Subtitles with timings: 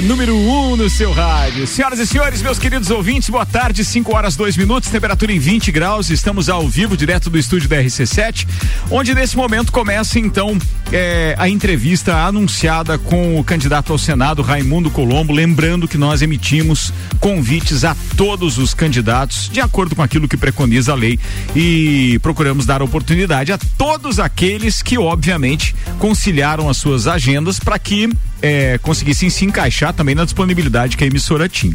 [0.00, 1.66] número 1 um no seu rádio.
[1.66, 5.70] Senhoras e senhores, meus queridos ouvintes, boa tarde, 5 horas 2 minutos, temperatura em 20
[5.70, 6.10] graus.
[6.10, 8.46] Estamos ao vivo, direto do estúdio da RC7,
[8.90, 10.58] onde nesse momento começa então
[10.92, 15.32] é, a entrevista anunciada com o candidato ao Senado, Raimundo Colombo.
[15.32, 20.92] Lembrando que nós emitimos convites a todos os candidatos, de acordo com aquilo que preconiza
[20.92, 21.18] a lei,
[21.54, 28.08] e procuramos dar oportunidade a todos aqueles que, obviamente, conciliaram as suas agendas para que
[28.44, 31.74] é, conseguissem se encaixar também na disponibilidade que a emissora tinha.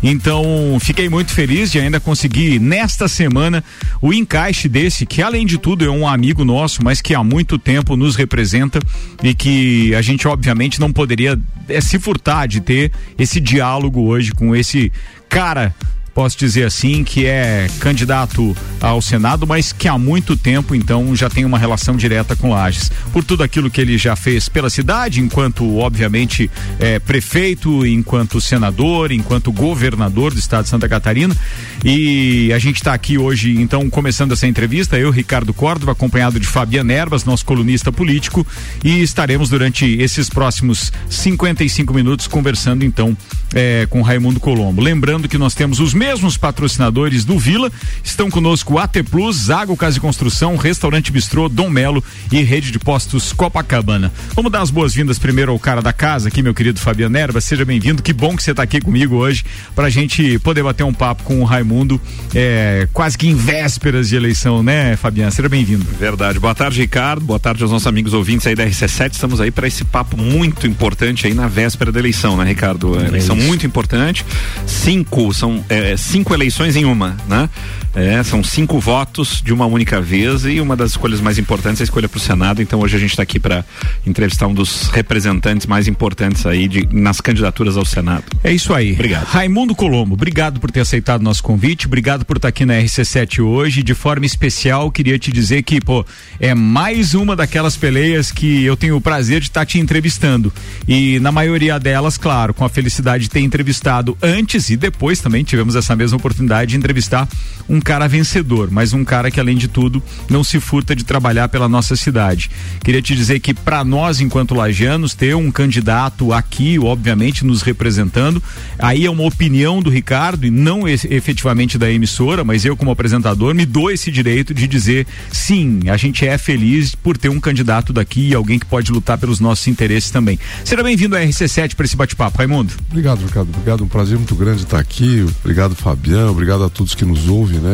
[0.00, 3.64] Então, fiquei muito feliz de ainda conseguir nesta semana
[4.00, 7.58] o encaixe desse, que além de tudo é um amigo nosso, mas que há muito
[7.58, 8.78] tempo nos representa
[9.24, 11.36] e que a gente obviamente não poderia
[11.68, 14.92] é, se furtar de ter esse diálogo hoje com esse
[15.28, 15.74] cara
[16.14, 21.28] posso dizer assim, que é candidato ao Senado, mas que há muito tempo, então, já
[21.28, 22.90] tem uma relação direta com Lages.
[23.12, 29.10] Por tudo aquilo que ele já fez pela cidade, enquanto, obviamente, é, prefeito, enquanto senador,
[29.10, 31.36] enquanto governador do estado de Santa Catarina.
[31.84, 36.46] E a gente está aqui hoje, então, começando essa entrevista, eu, Ricardo Córdova, acompanhado de
[36.46, 38.46] Fabiano Erbas, nosso colunista político,
[38.84, 43.16] e estaremos durante esses próximos 55 minutos conversando, então,
[43.54, 44.82] é, com Raimundo Colombo.
[44.82, 47.72] Lembrando que nós temos os mesmos patrocinadores do Vila.
[48.02, 52.78] Estão conosco AT Plus, Zago Casa de Construção, Restaurante Bistrô, Dom Melo e Rede de
[52.78, 54.12] Postos Copacabana.
[54.36, 57.40] Vamos dar as boas-vindas primeiro ao cara da casa aqui, meu querido Fabiano Erva.
[57.40, 58.02] Seja bem-vindo.
[58.02, 61.22] Que bom que você está aqui comigo hoje para a gente poder bater um papo
[61.22, 61.98] com o Raimundo,
[62.34, 65.32] é, quase que em vésperas de eleição, né, Fabiano?
[65.32, 65.86] Seja bem-vindo.
[65.98, 66.38] Verdade.
[66.38, 67.24] Boa tarde, Ricardo.
[67.24, 69.12] Boa tarde aos nossos amigos ouvintes aí da RC7.
[69.12, 73.00] Estamos aí para esse papo muito importante aí na véspera da eleição, né, Ricardo?
[73.00, 74.22] É eleição muito importante.
[74.66, 77.48] Cinco são é, cinco eleições em uma, né?
[77.94, 81.84] É, são cinco votos de uma única vez e uma das escolhas mais importantes é
[81.84, 82.60] a escolha para o Senado.
[82.60, 83.64] Então hoje a gente está aqui para
[84.04, 88.24] entrevistar um dos representantes mais importantes aí de, nas candidaturas ao Senado.
[88.42, 88.92] É isso aí.
[88.94, 89.24] Obrigado.
[89.26, 93.82] Raimundo Colombo, obrigado por ter aceitado nosso convite, obrigado por estar aqui na RC7 hoje.
[93.82, 96.04] De forma especial, queria te dizer que, pô,
[96.40, 100.52] é mais uma daquelas peleias que eu tenho o prazer de estar te entrevistando.
[100.88, 105.44] E na maioria delas, claro, com a felicidade de ter entrevistado antes e depois também
[105.44, 107.28] tivemos essa mesma oportunidade de entrevistar
[107.68, 111.48] um cara vencedor, mas um cara que além de tudo não se furta de trabalhar
[111.48, 112.50] pela nossa cidade.
[112.82, 118.42] Queria te dizer que para nós enquanto lajanos ter um candidato aqui, obviamente nos representando,
[118.78, 123.54] aí é uma opinião do Ricardo e não efetivamente da emissora, mas eu como apresentador
[123.54, 127.92] me dou esse direito de dizer sim, a gente é feliz por ter um candidato
[127.92, 130.38] daqui e alguém que pode lutar pelos nossos interesses também.
[130.64, 132.72] Seja bem-vindo à RC7 para esse bate-papo, Raimundo.
[132.90, 133.50] Obrigado, Ricardo.
[133.50, 135.26] Obrigado, um prazer muito grande estar aqui.
[135.42, 136.30] Obrigado, Fabiano.
[136.30, 137.73] Obrigado a todos que nos ouvem, né?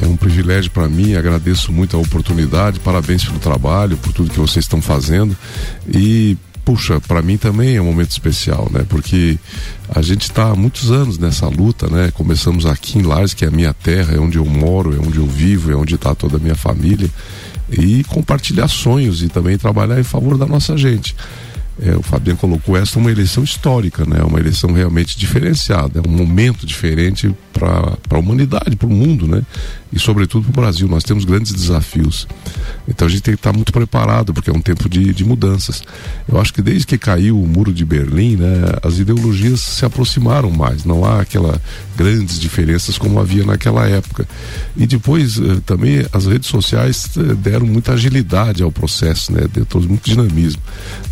[0.00, 4.38] É um privilégio para mim, agradeço muito a oportunidade, parabéns pelo trabalho, por tudo que
[4.38, 5.36] vocês estão fazendo.
[5.88, 8.84] E puxa, para mim também é um momento especial, né?
[8.88, 9.38] Porque
[9.88, 12.12] a gente está há muitos anos nessa luta, né?
[12.12, 15.18] Começamos aqui em Lares, que é a minha terra, é onde eu moro, é onde
[15.18, 17.08] eu vivo, é onde está toda a minha família.
[17.70, 21.14] E compartilhar sonhos e também trabalhar em favor da nossa gente.
[21.82, 24.22] É, o Fabiano colocou essa uma eleição histórica, né?
[24.22, 29.42] Uma eleição realmente diferenciada, é um momento diferente para a humanidade, para o mundo, né?
[29.92, 30.86] E sobretudo para o Brasil.
[30.86, 32.28] Nós temos grandes desafios.
[32.86, 35.82] Então a gente tem que estar muito preparado, porque é um tempo de, de mudanças.
[36.28, 40.50] Eu acho que desde que caiu o muro de Berlim, né, as ideologias se aproximaram
[40.50, 40.84] mais.
[40.84, 41.60] Não há aquela
[41.96, 44.28] grandes diferenças como havia naquela época.
[44.76, 49.46] E depois eh, também as redes sociais eh, deram muita agilidade ao processo, né?
[49.52, 50.62] Deu muito dinamismo.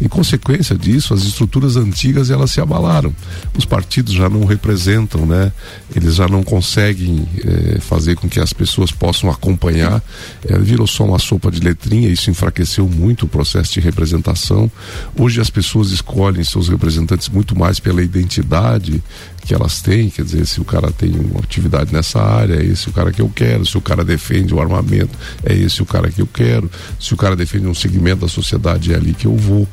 [0.01, 3.15] Em consequência disso, as estruturas antigas elas se abalaram.
[3.57, 5.53] Os partidos já não representam, né?
[5.95, 10.03] Eles já não conseguem eh, fazer com que as pessoas possam acompanhar.
[10.47, 14.71] Eh, virou só uma sopa de letrinha, isso enfraqueceu muito o processo de representação.
[15.17, 19.03] Hoje as pessoas escolhem seus representantes muito mais pela identidade
[19.41, 22.89] que elas têm, quer dizer, se o cara tem uma atividade nessa área, é esse
[22.89, 26.11] o cara que eu quero, se o cara defende o armamento, é esse o cara
[26.11, 29.37] que eu quero, se o cara defende um segmento da sociedade, é ali que eu
[29.37, 29.67] vou.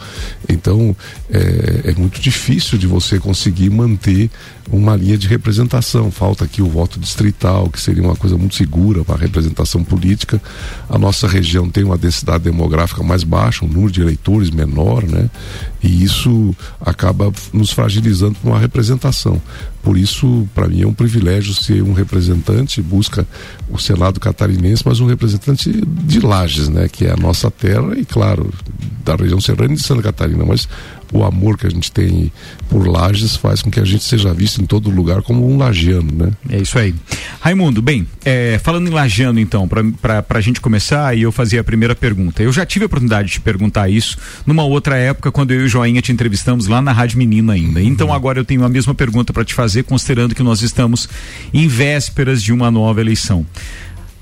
[0.47, 0.95] Então,
[1.29, 4.29] é, é muito difícil de você conseguir manter
[4.71, 6.11] uma linha de representação.
[6.11, 10.41] Falta aqui o voto distrital, que seria uma coisa muito segura para a representação política.
[10.89, 15.29] A nossa região tem uma densidade demográfica mais baixa, um número de eleitores menor, né?
[15.83, 19.41] E isso acaba nos fragilizando para uma representação.
[19.85, 23.25] Por isso, para mim é um privilégio ser um representante, busca
[23.69, 26.89] o Senado catarinense, mas um representante de Lages, né?
[26.91, 28.51] Que é a nossa terra e, claro,
[29.03, 30.67] da região serrana e de Santa Catarina, mas
[31.13, 32.31] o amor que a gente tem
[32.69, 36.11] por Lages faz com que a gente seja visto em todo lugar como um lagiano,
[36.11, 36.31] né?
[36.49, 36.93] É isso aí.
[37.39, 41.63] Raimundo, bem, é, falando em lagiano então, para a gente começar e eu fazer a
[41.63, 42.41] primeira pergunta.
[42.41, 45.63] Eu já tive a oportunidade de te perguntar isso numa outra época, quando eu e
[45.65, 47.79] o Joinha te entrevistamos lá na Rádio Menina ainda.
[47.79, 47.85] Uhum.
[47.85, 51.07] Então agora eu tenho a mesma pergunta para te fazer, considerando que nós estamos
[51.53, 53.45] em vésperas de uma nova eleição.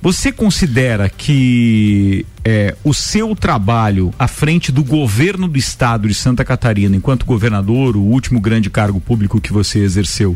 [0.04, 6.44] Você considera que é, o seu trabalho à frente do governo do estado de Santa
[6.44, 10.36] Catarina, enquanto governador, o último grande cargo público que você exerceu,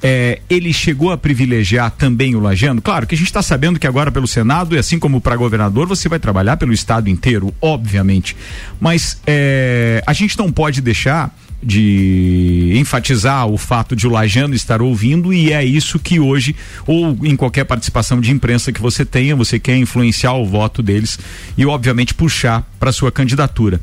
[0.00, 2.80] é, ele chegou a privilegiar também o Lajano?
[2.80, 5.88] Claro que a gente está sabendo que agora pelo Senado, e assim como para governador,
[5.88, 8.36] você vai trabalhar pelo estado inteiro, obviamente.
[8.78, 14.80] Mas é, a gente não pode deixar de enfatizar o fato de o Lajano estar
[14.80, 16.54] ouvindo e é isso que hoje,
[16.86, 21.18] ou em qualquer participação de imprensa que você tenha, você quer influenciar o voto deles
[21.56, 23.80] e obviamente puxar para sua candidatura.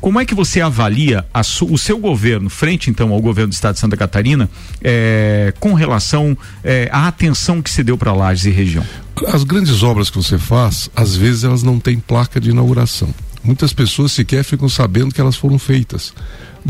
[0.00, 1.24] Como é que você avalia
[1.68, 4.48] o seu governo, frente então ao governo do estado de Santa Catarina,
[4.80, 8.84] é, com relação é, à atenção que se deu para Lages e região?
[9.26, 13.12] As grandes obras que você faz, às vezes elas não têm placa de inauguração.
[13.42, 16.12] Muitas pessoas sequer ficam sabendo que elas foram feitas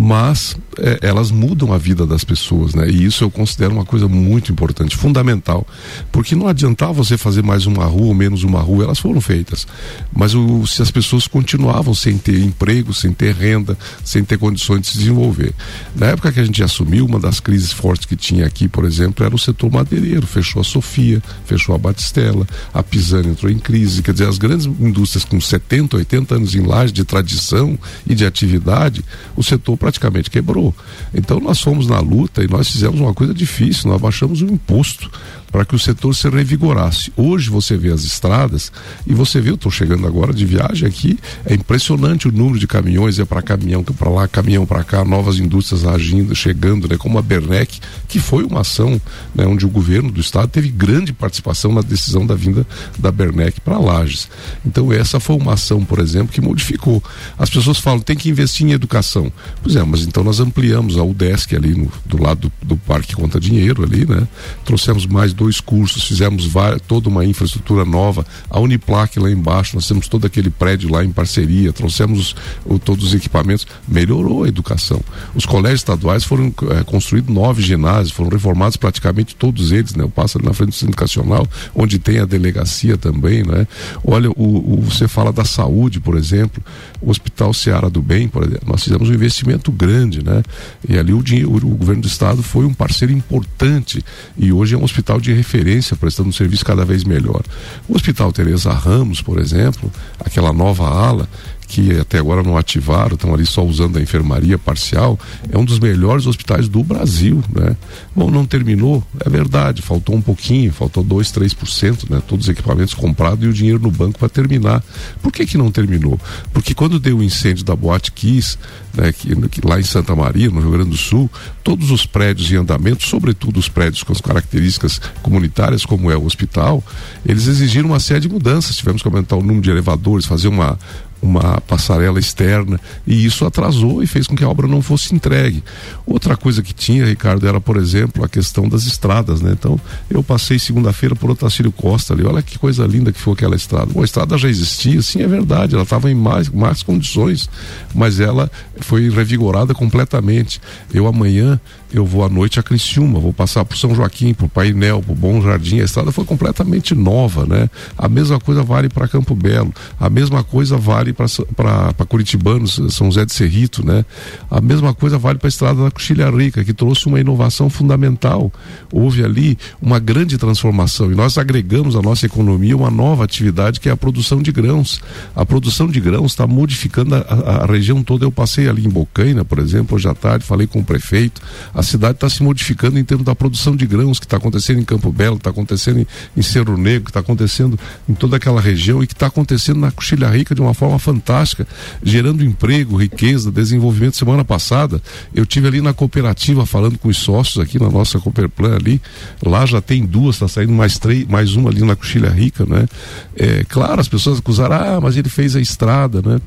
[0.00, 2.88] mas é, elas mudam a vida das pessoas, né?
[2.88, 5.66] E isso eu considero uma coisa muito importante, fundamental,
[6.12, 9.66] porque não adiantava você fazer mais uma rua ou menos uma rua, elas foram feitas,
[10.14, 14.82] mas o, se as pessoas continuavam sem ter emprego, sem ter renda, sem ter condições
[14.82, 15.52] de se desenvolver.
[15.96, 19.26] Na época que a gente assumiu, uma das crises fortes que tinha aqui, por exemplo,
[19.26, 24.00] era o setor madeireiro, fechou a Sofia, fechou a Batistela, a Pisani entrou em crise,
[24.00, 28.24] quer dizer, as grandes indústrias com 70, 80 anos em laje de tradição e de
[28.24, 29.04] atividade,
[29.34, 30.74] o setor praticamente quebrou.
[31.14, 35.10] Então nós fomos na luta e nós fizemos uma coisa difícil, nós baixamos o imposto
[35.50, 37.12] para que o setor se revigorasse.
[37.16, 38.70] Hoje você vê as estradas
[39.06, 42.66] e você vê, eu estou chegando agora de viagem aqui, é impressionante o número de
[42.66, 47.18] caminhões, é para caminhão para lá, caminhão para cá, novas indústrias agindo, chegando, né, como
[47.18, 49.00] a Bernec, que foi uma ação
[49.34, 52.66] né, onde o governo do estado teve grande participação na decisão da vinda
[52.98, 54.28] da Bernec para Lages.
[54.64, 57.02] Então essa foi uma ação, por exemplo, que modificou.
[57.38, 59.32] As pessoas falam, tem que investir em educação.
[59.62, 63.14] Pois é, mas então nós ampliamos a UDESC ali no, do lado do, do Parque
[63.14, 64.26] Conta Dinheiro ali, né?
[64.64, 66.48] Trouxemos mais dois cursos, fizemos
[66.86, 68.24] toda uma infraestrutura nova.
[68.48, 72.34] A Uniplac lá embaixo, nós temos todo aquele prédio lá em parceria, trouxemos
[72.64, 75.00] o, todos os equipamentos, melhorou a educação.
[75.34, 80.04] Os colégios estaduais foram é, construídos nove ginásios, foram reformados praticamente todos eles, né?
[80.04, 83.66] Eu passo ali na frente do centro educacional, onde tem a delegacia também, né?
[84.04, 86.62] Olha, o, o, você fala da saúde, por exemplo,
[87.00, 90.42] o Hospital Seara do Bem, por exemplo, nós fizemos um investimento grande, né?
[90.88, 94.04] E ali o, dinheiro, o governo do estado foi um parceiro importante
[94.36, 97.42] e hoje é um hospital de referência, prestando um serviço cada vez melhor.
[97.88, 101.28] O Hospital Teresa Ramos, por exemplo, aquela nova ala,
[101.68, 105.18] que até agora não ativaram, estão ali só usando a enfermaria parcial,
[105.52, 107.76] é um dos melhores hospitais do Brasil, né?
[108.16, 112.22] Bom, não terminou, é verdade, faltou um pouquinho, faltou 2, 3%, né?
[112.26, 114.82] Todos os equipamentos comprados e o dinheiro no banco para terminar.
[115.22, 116.18] Por que que não terminou?
[116.54, 118.56] Porque quando deu o incêndio da Boate Kiss,
[118.94, 121.30] né, que, que, lá em Santa Maria, no Rio Grande do Sul,
[121.62, 126.24] todos os prédios em andamento, sobretudo os prédios com as características comunitárias, como é o
[126.24, 126.82] hospital,
[127.24, 128.76] eles exigiram uma série de mudanças.
[128.76, 130.78] Tivemos que aumentar o número de elevadores, fazer uma,
[131.20, 135.62] uma passarela externa e isso atrasou e fez com que a obra não fosse entregue.
[136.06, 139.52] Outra coisa que tinha, Ricardo, era, por exemplo, a questão das estradas, né?
[139.52, 143.56] Então, eu passei segunda-feira por Otacílio Costa ali, olha que coisa linda que foi aquela
[143.56, 143.92] estrada.
[143.92, 147.48] Bom, a estrada já existia, sim, é verdade, ela estava em mais, mais condições,
[147.94, 150.60] mas ela foi revigorada completamente.
[150.92, 151.60] Eu amanhã
[151.92, 155.40] eu vou à noite a Criciúma, vou passar por São Joaquim, por Painel, por Bom
[155.40, 157.70] Jardim, a estrada foi completamente nova, né?
[157.96, 163.24] A mesma coisa vale para Campo Belo, a mesma coisa vale para Curitibanos, São José
[163.24, 164.04] de Cerrito, né?
[164.50, 168.52] A mesma coisa vale para a estrada da Coxilha Rica, que trouxe uma inovação fundamental.
[168.92, 173.88] Houve ali uma grande transformação e nós agregamos à nossa economia uma nova atividade que
[173.88, 175.00] é a produção de grãos.
[175.34, 177.18] A produção de grãos está modificando a,
[177.62, 178.24] a, região toda.
[178.24, 181.40] Eu passei ali em Bocaina, por exemplo, hoje à tarde, falei com o prefeito
[181.78, 184.84] a cidade está se modificando em termos da produção de grãos que está acontecendo em
[184.84, 186.06] Campo Belo, está acontecendo em,
[186.36, 189.92] em Cerro Negro, que está acontecendo em toda aquela região e que está acontecendo na
[189.92, 191.68] Coxilha Rica de uma forma fantástica,
[192.02, 194.16] gerando emprego, riqueza, desenvolvimento.
[194.16, 195.00] Semana passada
[195.32, 199.00] eu tive ali na cooperativa falando com os sócios aqui na nossa Cooperplan ali,
[199.40, 202.88] lá já tem duas, está saindo mais três, mais uma ali na Coxilha Rica, né?
[203.36, 206.40] É, claro, as pessoas acusaram, ah, mas ele fez a estrada, né?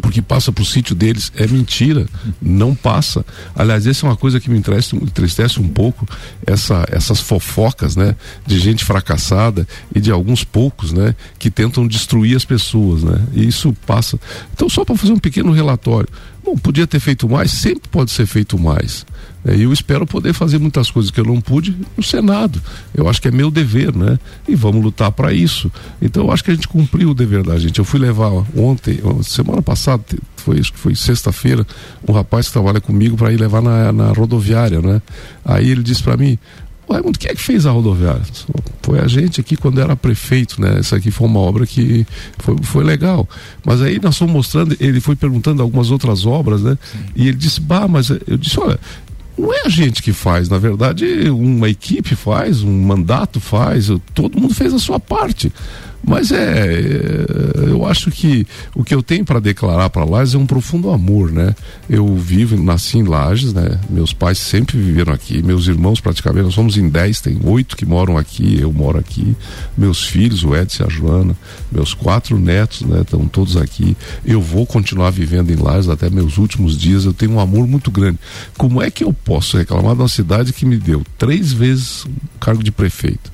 [0.00, 2.06] Porque passa para o sítio deles, é mentira,
[2.40, 3.24] não passa.
[3.54, 6.06] Aliás, essa é uma coisa que me entristece, entristece um pouco,
[6.46, 8.14] essa, essas fofocas, né,
[8.46, 13.46] de gente fracassada e de alguns poucos, né, que tentam destruir as pessoas, né, e
[13.46, 14.18] isso passa.
[14.54, 16.08] Então, só para fazer um pequeno relatório,
[16.44, 19.04] bom, podia ter feito mais, sempre pode ser feito mais.
[19.44, 22.60] É, e eu espero poder fazer muitas coisas que eu não pude no Senado.
[22.94, 24.18] Eu acho que é meu dever, né?
[24.46, 25.70] E vamos lutar para isso.
[26.02, 27.78] Então eu acho que a gente cumpriu o dever da gente.
[27.78, 30.02] Eu fui levar ontem, semana passada,
[30.36, 31.66] foi acho que foi sexta-feira,
[32.06, 35.00] um rapaz que trabalha comigo para ir levar na, na rodoviária, né?
[35.44, 36.38] Aí ele disse para mim,
[36.94, 38.22] Raimundo, quem é que fez a rodoviária?
[38.82, 40.78] Foi a gente aqui quando era prefeito, né?
[40.78, 42.06] Essa aqui foi uma obra que
[42.38, 43.28] foi, foi legal.
[43.64, 46.78] Mas aí nós fomos mostrando, ele foi perguntando algumas outras obras, né?
[46.90, 46.98] Sim.
[47.14, 48.78] E ele disse, bah, mas eu disse, olha,
[49.38, 54.40] não é a gente que faz, na verdade, uma equipe faz, um mandato faz, todo
[54.40, 55.52] mundo fez a sua parte.
[56.02, 60.38] Mas é, é, eu acho que o que eu tenho para declarar para Lages é
[60.38, 61.54] um profundo amor, né?
[61.88, 63.78] Eu vivo, nasci em Lages, né?
[63.90, 67.84] Meus pais sempre viveram aqui, meus irmãos praticamente, nós somos em dez, tem oito que
[67.84, 69.36] moram aqui, eu moro aqui,
[69.76, 71.36] meus filhos, o Edson e a Joana,
[71.70, 73.00] meus quatro netos, né?
[73.00, 73.96] Estão todos aqui.
[74.24, 77.90] Eu vou continuar vivendo em Lages até meus últimos dias, eu tenho um amor muito
[77.90, 78.18] grande.
[78.56, 82.38] Como é que eu posso reclamar de uma cidade que me deu três vezes o
[82.40, 83.30] cargo de prefeito?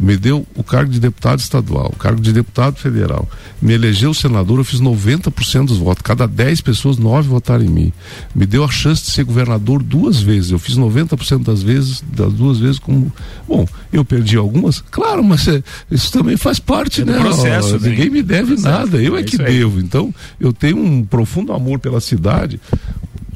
[0.00, 3.28] Me deu o cargo de deputado estadual, o cargo de deputado federal,
[3.60, 7.92] me elegeu senador, eu fiz 90% dos votos, cada 10 pessoas, 9 votaram em mim.
[8.34, 12.32] Me deu a chance de ser governador duas vezes, eu fiz 90% das vezes, das
[12.32, 13.12] duas vezes como.
[13.46, 17.18] Bom, eu perdi algumas, claro, mas é, isso também faz parte, é né?
[17.18, 19.80] Processo, Ó, ninguém me deve nada, eu é, é que devo.
[19.80, 22.58] Então, eu tenho um profundo amor pela cidade.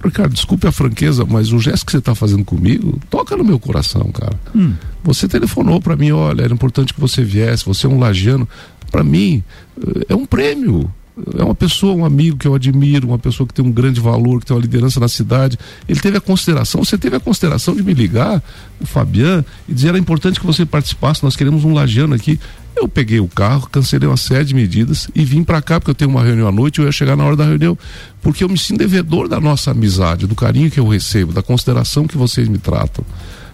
[0.04, 3.58] Ricardo, desculpe a franqueza, mas o gesto que você está fazendo comigo toca no meu
[3.58, 4.38] coração, cara.
[4.54, 4.74] Hum.
[5.02, 8.48] Você telefonou para mim, olha, era importante que você viesse, você é um lagiano.
[8.90, 9.42] Para mim,
[9.80, 10.90] eh, é um prêmio.
[11.38, 14.40] É uma pessoa, um amigo que eu admiro, uma pessoa que tem um grande valor,
[14.40, 15.56] que tem uma liderança na cidade.
[15.88, 18.42] Ele teve a consideração, você teve a consideração de me ligar,
[18.80, 22.40] o Fabian, e dizer era importante que você participasse, nós queremos um lagiano aqui.
[22.76, 25.94] Eu peguei o carro, cancelei uma série de medidas e vim para cá porque eu
[25.94, 27.78] tenho uma reunião à noite eu ia chegar na hora da reunião,
[28.20, 32.06] porque eu me sinto devedor da nossa amizade, do carinho que eu recebo, da consideração
[32.06, 33.04] que vocês me tratam.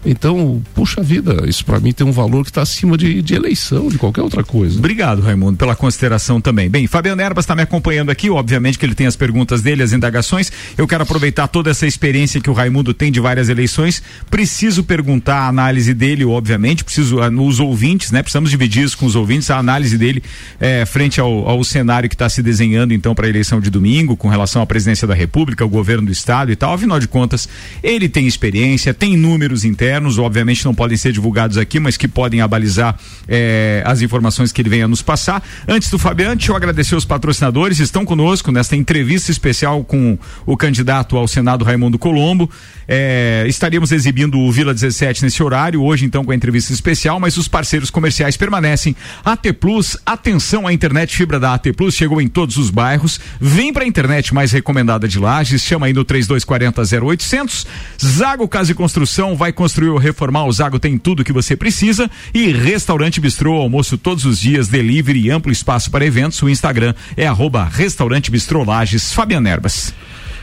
[0.05, 3.89] Então, puxa vida, isso para mim tem um valor que está acima de, de, eleição,
[3.89, 4.79] de qualquer outra coisa.
[4.79, 6.71] Obrigado, Raimundo, pela consideração também.
[6.71, 9.93] Bem, Fabiano Erbas está me acompanhando aqui, obviamente que ele tem as perguntas dele, as
[9.93, 10.51] indagações.
[10.79, 14.03] Eu quero aproveitar toda essa experiência que o Raimundo tem de várias eleições.
[14.31, 18.23] Preciso perguntar a análise dele, obviamente, preciso, uh, nos ouvintes, né?
[18.23, 20.23] Precisamos dividir isso com os ouvintes, a análise dele
[20.59, 24.17] é, frente ao, ao cenário que está se desenhando, então, para a eleição de domingo,
[24.17, 26.73] com relação à presidência da República, o governo do Estado e tal.
[26.73, 27.47] Afinal de contas,
[27.83, 32.07] ele tem experiência, tem números internos internos, obviamente não podem ser divulgados aqui, mas que
[32.07, 35.43] podem abalizar eh, as informações que ele venha nos passar.
[35.67, 40.17] Antes do Fabiano, deixa eu agradecer os patrocinadores, estão conosco nesta entrevista especial com
[40.47, 42.49] o candidato ao Senado Raimundo Colombo.
[42.87, 47.37] Eh, estaríamos exibindo o Vila 17 nesse horário, hoje então com a entrevista especial, mas
[47.37, 48.95] os parceiros comerciais permanecem.
[49.25, 53.19] AT Plus, atenção à internet fibra da AT Plus, chegou em todos os bairros.
[53.41, 57.67] Vem para a internet mais recomendada de Lages, chama aí no 3240 0800.
[58.01, 61.57] Zago Casa e Construção vai construir construir ou reformar, o Zago tem tudo que você
[61.57, 62.11] precisa.
[62.35, 66.41] E Restaurante Bistrô, almoço todos os dias, delivery e amplo espaço para eventos.
[66.43, 69.95] O Instagram é arroba Restaurante Bistrô Lages, Fabiano Erbas.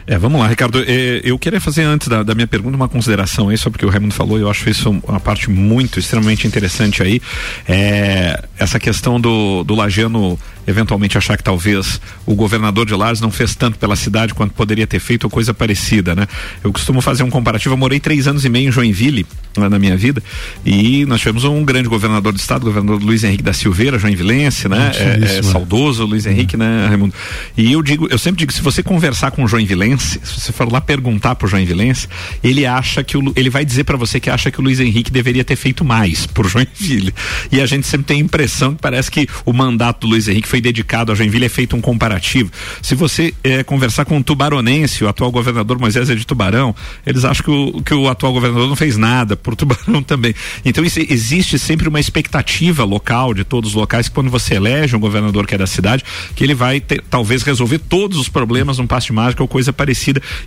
[0.09, 0.81] É, vamos lá, Ricardo.
[0.87, 3.85] É, eu queria fazer antes da, da, minha pergunta uma consideração aí sobre o que
[3.85, 4.39] o Raimundo falou.
[4.39, 7.21] Eu acho isso uma parte muito, extremamente interessante aí.
[7.67, 13.31] É, essa questão do, do Lajano eventualmente achar que talvez o governador de Lages não
[13.31, 16.27] fez tanto pela cidade quanto poderia ter feito ou coisa parecida, né?
[16.61, 17.73] Eu costumo fazer um comparativo.
[17.73, 20.21] Eu morei três anos e meio em Joinville lá na minha vida
[20.65, 24.67] e nós tivemos um grande governador do estado, o governador Luiz Henrique da Silveira, joinvilense,
[24.67, 24.91] né?
[24.93, 27.13] É, é, saudoso Luiz Henrique, né, Raimundo?
[27.55, 30.71] E eu digo, eu sempre digo, se você conversar com um joinvilense, se você for
[30.71, 32.07] lá perguntar pro joinvilense,
[32.43, 35.11] ele acha que o, ele vai dizer para você que acha que o Luiz Henrique
[35.11, 37.13] deveria ter feito mais por Joinville.
[37.51, 40.47] E a gente sempre tem a impressão que parece que o mandato do Luiz Henrique
[40.47, 42.51] foi dedicado a Joinville é feito um comparativo.
[42.81, 46.75] Se você é, conversar com o tubaronense, o atual governador Moisés é de Tubarão,
[47.05, 50.33] eles acham que o, que o atual governador não fez nada por Tubarão também.
[50.63, 54.95] Então isso, existe sempre uma expectativa local de todos os locais que quando você elege
[54.95, 56.03] um governador que é da cidade,
[56.35, 59.86] que ele vai ter, talvez resolver todos os problemas num passe mágico ou coisa parecida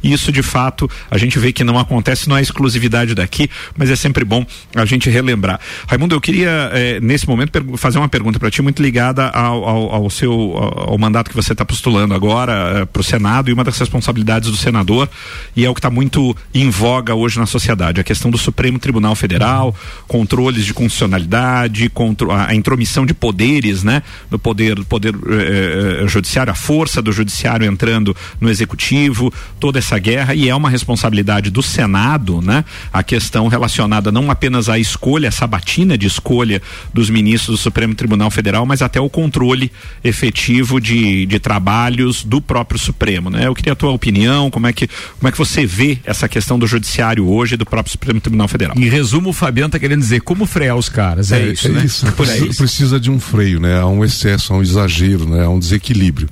[0.02, 3.90] E isso, de fato, a gente vê que não acontece, não é exclusividade daqui, mas
[3.90, 4.44] é sempre bom
[4.75, 5.61] a gente relembrar.
[5.87, 9.94] Raimundo, eu queria, eh, nesse momento, fazer uma pergunta para ti muito ligada ao, ao,
[9.94, 13.52] ao seu ao, ao, mandato que você está postulando agora eh, para o Senado e
[13.52, 15.09] uma das responsabilidades do senador,
[15.56, 18.78] e é o que está muito em voga hoje na sociedade, a questão do Supremo
[18.78, 19.75] Tribunal Federal,
[20.06, 24.02] controles de constitucionalidade, contro a, a intromissão de poderes, né?
[24.30, 30.35] Do poder, poder eh, judiciário, a força do judiciário entrando no executivo, toda essa guerra
[30.35, 32.65] e é uma responsabilidade do Senado, né?
[32.93, 36.61] A questão relacionada não apenas à escolha, a sabatina de escolha
[36.93, 39.71] dos ministros do Supremo Tribunal Federal, mas até o controle
[40.03, 43.47] efetivo de, de trabalhos do próprio Supremo, né?
[43.47, 46.59] Eu queria a tua opinião, como é que como é que você vê essa questão
[46.59, 48.77] do judiciário hoje do próprio Supremo Tribunal Federal?
[48.77, 51.71] Em resumo, o Fabiano está querendo dizer como frear os caras, é, é isso, é
[51.71, 51.85] né?
[51.85, 52.07] Isso.
[52.07, 52.55] Aí.
[52.55, 53.81] Precisa de um freio, né?
[53.81, 55.45] Há um excesso, há um exagero, né?
[55.45, 56.29] Há um desequilíbrio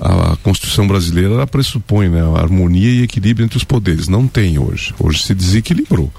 [0.00, 4.08] a, Constituição brasileira ela pressupõe né, a harmonia e equilíbrio entre os poderes.
[4.08, 4.94] Não tem hoje.
[4.98, 6.10] Hoje se desequilibrou.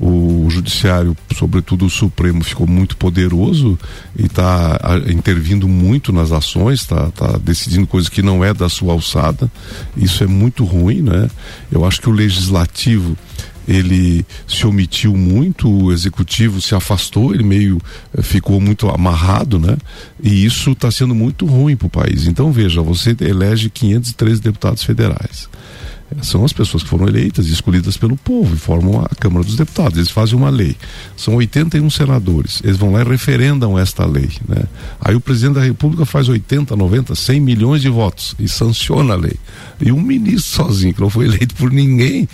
[0.00, 3.78] O Judiciário, sobretudo o Supremo, ficou muito poderoso
[4.16, 8.92] e está intervindo muito nas ações, está tá decidindo coisas que não é da sua
[8.92, 9.50] alçada.
[9.96, 11.30] Isso é muito ruim, né?
[11.70, 13.16] Eu acho que o Legislativo
[13.66, 17.80] ele se omitiu muito, o executivo se afastou, ele meio
[18.16, 19.76] eh, ficou muito amarrado, né?
[20.22, 22.26] E isso está sendo muito ruim para o país.
[22.26, 25.48] Então veja, você elege 513 deputados federais.
[26.20, 29.56] São as pessoas que foram eleitas e escolhidas pelo povo e formam a Câmara dos
[29.56, 29.96] Deputados.
[29.96, 30.76] Eles fazem uma lei.
[31.16, 32.60] São 81 senadores.
[32.62, 34.28] Eles vão lá e referendam esta lei.
[34.46, 34.64] Né?
[35.00, 39.16] Aí o presidente da República faz 80, 90, 100 milhões de votos e sanciona a
[39.16, 39.36] lei.
[39.80, 42.28] E um ministro sozinho, que não foi eleito por ninguém,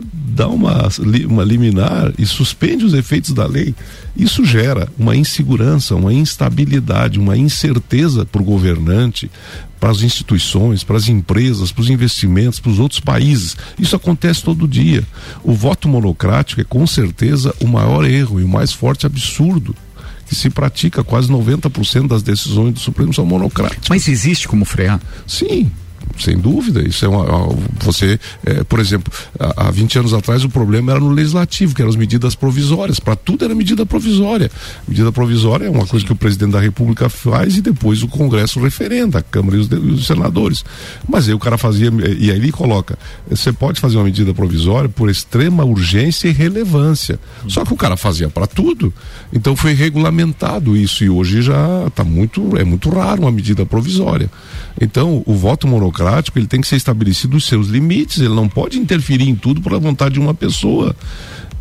[0.00, 0.88] dá uma,
[1.28, 3.74] uma liminar e suspende os efeitos da lei,
[4.16, 9.30] isso gera uma insegurança, uma instabilidade, uma incerteza para o governante,
[9.78, 13.56] para as instituições, para as empresas, para os investimentos, para os outros países.
[13.78, 15.04] Isso acontece todo dia.
[15.42, 19.74] O voto monocrático é com certeza o maior erro e o mais forte absurdo
[20.26, 21.04] que se pratica.
[21.04, 23.88] Quase 90% das decisões do Supremo são monocráticas.
[23.88, 25.00] Mas existe como frear?
[25.26, 25.70] Sim,
[26.18, 26.86] sem dúvida.
[26.86, 27.24] Isso é uma.
[27.80, 31.82] Você, é, por exemplo, há, há 20 anos atrás o problema era no legislativo, que
[31.82, 33.00] eram as medidas provisórias.
[33.00, 34.50] Para tudo era medida provisória.
[34.86, 35.88] Medida provisória é uma Sim.
[35.88, 39.60] coisa que o presidente da República faz e depois o Congresso referenda, a Câmara e
[39.60, 40.64] os, os, senadores.
[41.08, 44.88] Mas aí o cara fazia, e aí ele coloca: você pode fazer uma medida provisória
[44.88, 47.18] por extrema urgência e relevância.
[47.48, 48.92] Só que o cara fazia para tudo.
[49.32, 54.30] Então foi regulamentado isso e hoje já está muito, é muito raro uma medida provisória.
[54.80, 58.48] Então o voto monocrático democrático, ele tem que ser estabelecido os seus limites, ele não
[58.48, 60.94] pode interferir em tudo por vontade de uma pessoa.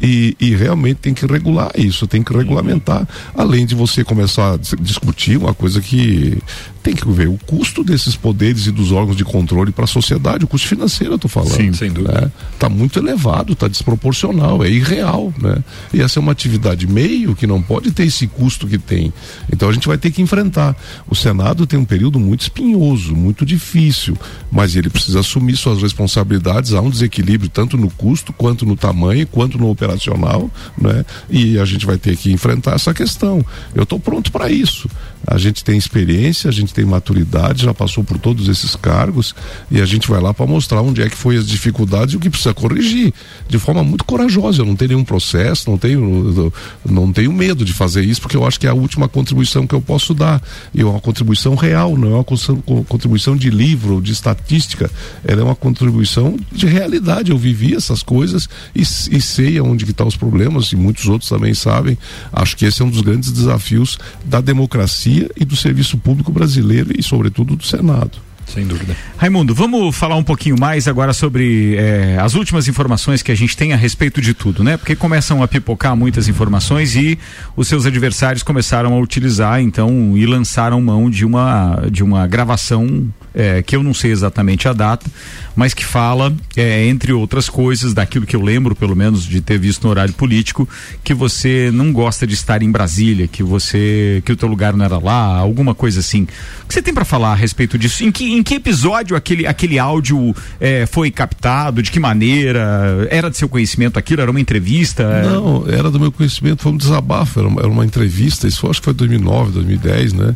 [0.02, 3.08] E, e, realmente tem que regular isso, tem que regulamentar.
[3.36, 6.38] Além de você começar a discutir uma coisa que
[6.84, 10.44] tem que ver o custo desses poderes e dos órgãos de controle para a sociedade,
[10.44, 11.56] o custo financeiro eu estou falando.
[11.56, 12.22] Sim, sem dúvida.
[12.22, 12.32] Né?
[12.60, 15.64] Tá muito elevado, está desproporcional, é irreal, né?
[15.94, 19.14] E essa é uma atividade meio que não pode ter esse custo que tem.
[19.52, 20.76] Então a gente vai ter que enfrentar.
[21.08, 24.18] O Senado tem um período muito espinhoso, muito difícil,
[24.52, 26.74] mas ele precisa assumir suas responsabilidades.
[26.74, 31.06] Há um desequilíbrio tanto no custo, quanto no tamanho, quanto no operacional, né?
[31.30, 33.44] E a gente vai ter que enfrentar essa questão.
[33.76, 34.90] Eu estou pronto para isso.
[35.26, 39.34] A gente tem experiência, a gente tem maturidade, já passou por todos esses cargos
[39.72, 42.20] e a gente vai lá para mostrar onde é que foi as dificuldades e o
[42.20, 43.14] que precisa corrigir
[43.48, 44.62] de forma muito corajosa.
[44.62, 46.52] Eu não tenho nenhum processo, não tenho,
[46.86, 49.74] não tenho medo de fazer isso porque eu acho que é a última contribuição que
[49.74, 50.42] eu posso dar.
[50.74, 54.92] E é uma contribuição real, não é uma contribuição de livro, de estatística.
[55.24, 57.32] Ela é uma contribuição de realidade.
[57.32, 61.08] Eu vivi essas coisas e, e sei aonde que estão tá os problemas e muitos
[61.08, 61.98] outros também sabem.
[62.32, 66.92] Acho que esse é um dos grandes desafios da democracia e do serviço público brasileiro
[66.98, 68.20] e, sobretudo, do Senado.
[68.46, 68.96] Sem dúvida.
[69.18, 73.56] Raimundo, vamos falar um pouquinho mais agora sobre é, as últimas informações que a gente
[73.56, 74.78] tem a respeito de tudo, né?
[74.78, 77.18] Porque começam a pipocar muitas informações e
[77.56, 83.10] os seus adversários começaram a utilizar, então, e lançaram mão de uma, de uma gravação
[83.34, 85.10] é, que eu não sei exatamente a data,
[85.56, 89.58] mas que fala, é, entre outras coisas, daquilo que eu lembro, pelo menos, de ter
[89.58, 90.68] visto no horário político,
[91.04, 94.86] que você não gosta de estar em Brasília, que você, que o teu lugar não
[94.86, 96.24] era lá, alguma coisa assim.
[96.64, 98.04] O que você tem para falar a respeito disso?
[98.04, 101.82] Em que, em que episódio aquele, aquele áudio é, foi captado?
[101.82, 103.08] De que maneira?
[103.10, 104.22] Era de seu conhecimento aquilo?
[104.22, 105.24] Era uma entrevista?
[105.24, 108.80] Não, era do meu conhecimento, foi um desabafo, era uma, era uma entrevista, isso acho
[108.80, 110.36] que foi 2009, 2010, né?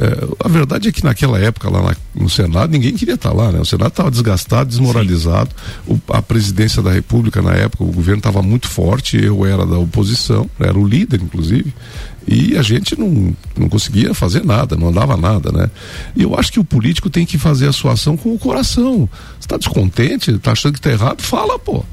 [0.00, 3.34] É, a verdade é que naquela época, lá na, no Senado, ninguém queria estar tá
[3.34, 3.60] lá, né?
[3.60, 5.50] O Senado estava desgastado, desmoralizado.
[5.86, 9.78] O, a presidência da República na época, o governo estava muito forte, eu era da
[9.78, 11.72] oposição, era o líder, inclusive
[12.26, 15.70] e a gente não, não conseguia fazer nada, não andava nada, né?
[16.14, 19.08] E eu acho que o político tem que fazer a sua ação com o coração.
[19.32, 21.84] Você está descontente, está achando que está errado, fala, pô.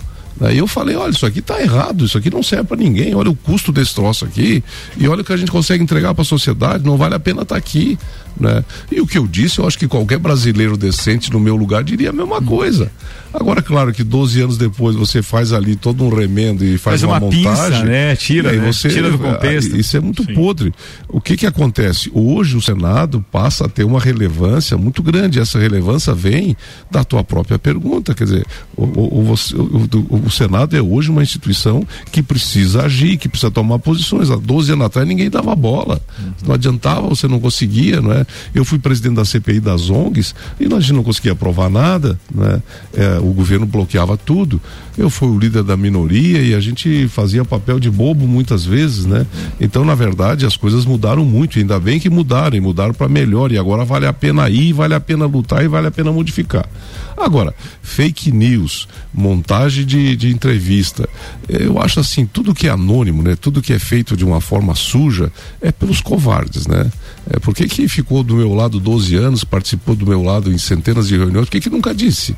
[0.41, 3.29] Aí eu falei, olha, isso aqui está errado, isso aqui não serve para ninguém, olha
[3.29, 4.63] o custo desse troço aqui,
[4.95, 7.41] e olha o que a gente consegue entregar para a sociedade, não vale a pena
[7.41, 7.97] estar tá aqui,
[8.39, 8.63] né?
[8.91, 12.11] E o que eu disse, eu acho que qualquer brasileiro decente no meu lugar diria
[12.11, 12.91] a mesma coisa.
[13.39, 17.03] Agora, claro que 12 anos depois você faz ali todo um remendo e faz, faz
[17.03, 17.43] uma, uma, montagem.
[17.43, 18.15] Pinça, né?
[18.15, 18.71] Tira, né?
[18.71, 19.77] Você, Tira do contexto.
[19.77, 20.33] Isso é muito Sim.
[20.33, 20.73] podre.
[21.07, 22.09] O que que acontece?
[22.13, 25.39] Hoje o Senado passa a ter uma relevância muito grande.
[25.39, 26.57] Essa relevância vem
[26.89, 28.15] da tua própria pergunta.
[28.15, 28.45] Quer dizer,
[28.75, 33.77] o, o, o, o Senado é hoje uma instituição que precisa agir, que precisa tomar
[33.79, 34.31] posições.
[34.31, 36.01] Há 12 anos atrás ninguém dava bola.
[36.17, 36.31] Uhum.
[36.47, 38.25] Não adiantava, você não conseguia, não é?
[38.55, 42.61] Eu fui presidente da CPI das ONGs e gente não conseguia aprovar nada, né?
[42.93, 44.61] É, o governo bloqueava tudo.
[44.97, 49.05] Eu fui o líder da minoria e a gente fazia papel de bobo muitas vezes,
[49.05, 49.25] né?
[49.59, 53.51] Então, na verdade, as coisas mudaram muito, ainda bem que mudaram, e mudaram para melhor,
[53.51, 56.67] e agora vale a pena ir, vale a pena lutar e vale a pena modificar.
[57.15, 61.09] Agora, fake news, montagem de, de entrevista,
[61.49, 63.35] eu acho assim, tudo que é anônimo, né?
[63.35, 66.91] Tudo que é feito de uma forma suja é pelos covardes, né?
[67.29, 71.07] É, por que, ficou do meu lado 12 anos, participou do meu lado em centenas
[71.07, 72.35] de reuniões, por que, que nunca disse?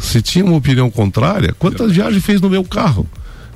[0.00, 3.06] Se tinha uma opinião contrária, quantas viagens fez no meu carro?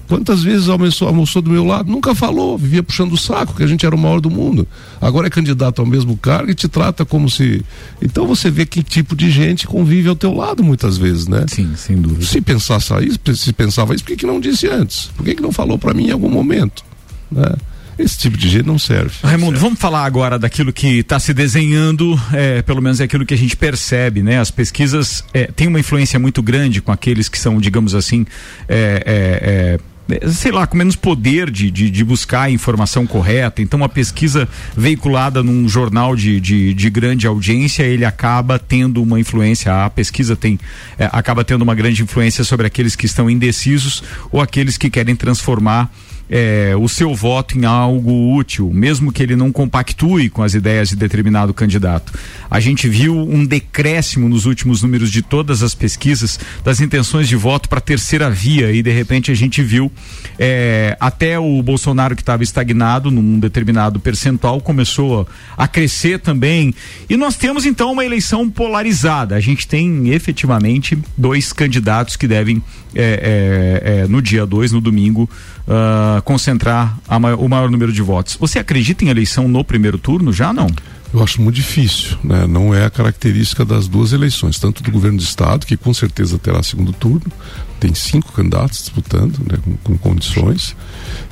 [0.07, 1.91] Quantas vezes almoçou, almoçou do meu lado?
[1.91, 4.69] Nunca falou, vivia puxando o saco, que a gente era o maior do mundo.
[5.01, 7.65] Agora é candidato ao mesmo cargo e te trata como se.
[8.03, 11.47] Então você vê que tipo de gente convive ao teu lado muitas vezes, né?
[11.49, 12.25] Sim, sem dúvida.
[12.27, 15.07] Se pensasse isso, se pensava isso, por que, que não disse antes?
[15.17, 16.85] Por que, que não falou para mim em algum momento?
[17.33, 17.55] Né?
[17.99, 19.15] Esse tipo de jeito não serve.
[19.23, 23.35] Raimundo, vamos falar agora daquilo que está se desenhando, é, pelo menos é aquilo que
[23.35, 24.39] a gente percebe, né?
[24.39, 28.27] As pesquisas é, têm uma influência muito grande com aqueles que são, digamos assim,
[28.69, 29.95] é, é, é
[30.31, 33.63] sei lá, com menos poder de, de, de, buscar a informação correta.
[33.63, 39.19] Então, uma pesquisa veiculada num jornal de, de, de, grande audiência, ele acaba tendo uma
[39.19, 40.59] influência, a pesquisa tem,
[40.99, 45.17] é, acaba tendo uma grande influência sobre aqueles que estão indecisos ou aqueles que querem
[45.17, 45.91] transformar
[46.29, 50.89] é, o seu voto em algo útil, mesmo que ele não compactue com as ideias
[50.89, 52.13] de determinado candidato.
[52.51, 57.37] A gente viu um decréscimo nos últimos números de todas as pesquisas das intenções de
[57.37, 59.91] voto para terceira via e de repente a gente viu
[60.39, 66.75] é, até o Bolsonaro que estava estagnado num determinado percentual começou a crescer também
[67.09, 69.35] e nós temos então uma eleição polarizada.
[69.35, 72.63] A gente tem efetivamente dois candidatos que devem
[72.95, 75.29] é, é, é no dia 2, no domingo,
[75.67, 78.37] uh, concentrar maior, o maior número de votos.
[78.41, 80.33] Você acredita em eleição no primeiro turno?
[80.33, 80.69] Já não?
[81.13, 82.45] Eu acho muito difícil, né?
[82.45, 86.37] Não é a característica das duas eleições, tanto do governo do estado, que com certeza
[86.39, 87.31] terá segundo turno,
[87.79, 89.57] tem cinco candidatos disputando, né?
[89.63, 90.75] com, com condições,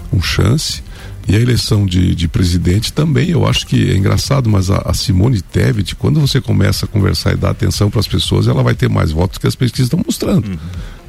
[0.09, 0.85] com chance.
[1.27, 4.95] E a eleição de, de, presidente também, eu acho que é engraçado, mas a, a
[4.95, 8.75] Simone Tebet, quando você começa a conversar e dar atenção para as pessoas, ela vai
[8.75, 10.47] ter mais votos que as pesquisas estão mostrando.
[10.47, 10.59] Uhum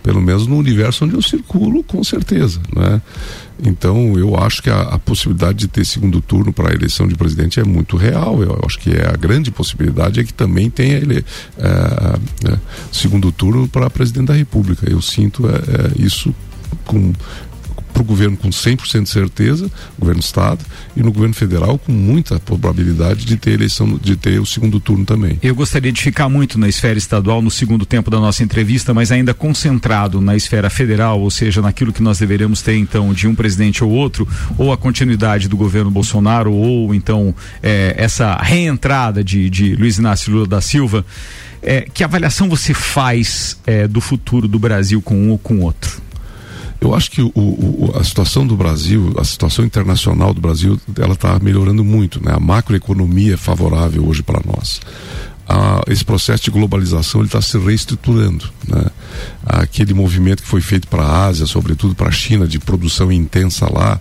[0.04, 3.02] pelo menos no universo onde eu circulo, com certeza, né?
[3.64, 7.16] Então, eu acho que a, a possibilidade de ter segundo turno para a eleição de
[7.16, 8.44] presidente é muito real.
[8.44, 11.24] Eu acho que é a grande possibilidade é que também tenha ele
[11.58, 12.58] é, é,
[12.92, 14.90] segundo turno para presidente da República.
[14.90, 16.36] Eu sinto é, é isso
[16.86, 17.14] com
[17.94, 21.92] para o governo com 100% de certeza, governo do estado, e no governo federal com
[21.92, 25.38] muita probabilidade de ter eleição, de ter o segundo turno também.
[25.42, 29.12] Eu gostaria de ficar muito na esfera estadual no segundo tempo da nossa entrevista, mas
[29.12, 33.36] ainda concentrado na esfera federal, ou seja, naquilo que nós deveríamos ter então de um
[33.36, 34.28] presidente ou outro,
[34.58, 40.34] ou a continuidade do governo Bolsonaro, ou então é, essa reentrada de, de Luiz Inácio
[40.34, 41.06] Lula da Silva.
[41.62, 46.02] É, que avaliação você faz é, do futuro do Brasil com um ou com outro?
[46.84, 51.14] Eu acho que o, o, a situação do Brasil, a situação internacional do Brasil, ela
[51.14, 52.34] está melhorando muito, né?
[52.36, 54.82] A macroeconomia é favorável hoje para nós.
[55.48, 58.86] Ah, esse processo de globalização ele está se reestruturando, né?
[59.46, 63.68] Aquele movimento que foi feito para a Ásia, sobretudo para a China, de produção intensa
[63.72, 64.00] lá,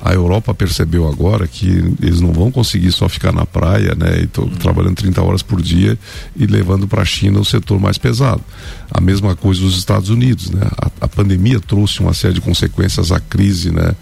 [0.00, 1.66] a Europa percebeu agora que
[2.00, 4.50] eles não vão conseguir só ficar na praia, né, e tô, uhum.
[4.50, 5.98] trabalhando 30 horas por dia
[6.36, 8.42] e levando para a China o setor mais pesado.
[8.90, 10.60] A mesma coisa dos Estados Unidos, né?
[10.80, 13.94] A, a pandemia trouxe uma série de consequências, a crise, né,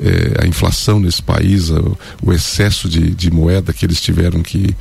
[0.00, 4.74] é, a inflação nesse país, o, o excesso de, de moeda que eles tiveram que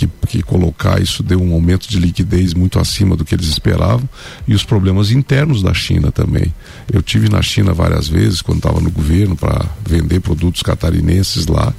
[0.00, 4.08] que, que, colocar isso deu um aumento de liquidez muito acima do que eles esperavam
[4.48, 6.54] e os problemas internos da China também.
[6.90, 11.74] Eu tive na China várias vezes quando estava no governo para vender produtos catarinenses lá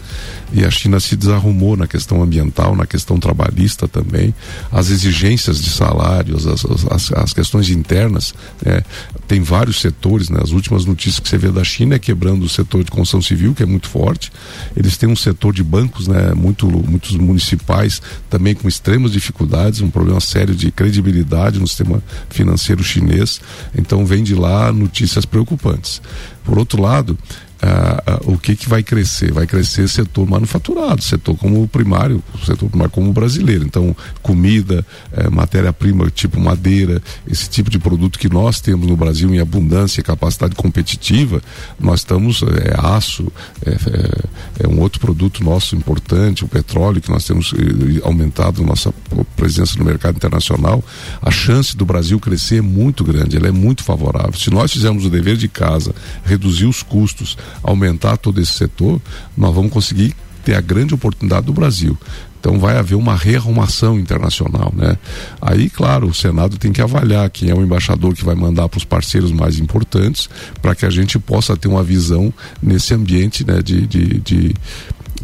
[0.53, 4.33] e a China se desarrumou na questão ambiental, na questão trabalhista também,
[4.71, 8.33] as exigências de salários, as, as, as questões internas.
[8.65, 8.83] É,
[9.27, 10.39] tem vários setores, né?
[10.43, 13.53] As últimas notícias que você vê da China é quebrando o setor de construção civil,
[13.53, 14.31] que é muito forte.
[14.75, 16.33] Eles têm um setor de bancos, né?
[16.33, 22.83] Muito, muitos municipais também com extremas dificuldades, um problema sério de credibilidade no sistema financeiro
[22.83, 23.41] chinês.
[23.77, 26.01] Então vem de lá notícias preocupantes.
[26.43, 27.17] Por outro lado,
[27.61, 29.31] ah, o que, que vai crescer?
[29.31, 33.63] Vai crescer setor manufaturado, setor como primário, setor primário como brasileiro.
[33.63, 39.33] Então, comida, eh, matéria-prima tipo madeira, esse tipo de produto que nós temos no Brasil
[39.33, 41.41] em abundância e capacidade competitiva,
[41.79, 43.31] nós estamos, é aço,
[43.65, 48.63] é, é, é, um outro produto nosso importante, o petróleo, que nós temos eh, aumentado
[48.63, 48.91] nossa
[49.35, 50.83] presença no mercado internacional.
[51.21, 54.33] A chance do Brasil crescer é muito grande, ela é muito favorável.
[54.33, 55.93] Se nós fizermos o dever de casa,
[56.25, 59.01] reduzir os custos, aumentar todo esse setor,
[59.37, 61.97] nós vamos conseguir ter a grande oportunidade do Brasil.
[62.39, 64.97] Então vai haver uma rearrumação internacional, né?
[65.39, 68.79] Aí, claro, o Senado tem que avaliar quem é o embaixador que vai mandar para
[68.79, 70.27] os parceiros mais importantes
[70.59, 74.55] para que a gente possa ter uma visão nesse ambiente né, de, de, de,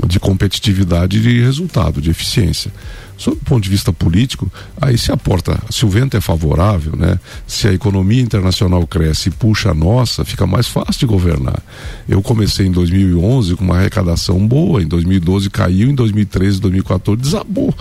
[0.05, 2.71] de competitividade de resultado, de eficiência.
[3.17, 6.95] Sob o ponto de vista político, aí se a porta, se o vento é favorável,
[6.95, 7.19] né?
[7.47, 11.59] Se a economia internacional cresce e puxa a nossa, fica mais fácil de governar.
[12.07, 17.73] Eu comecei em 2011 com uma arrecadação boa, em 2012 caiu, em 2013, 2014 desabou.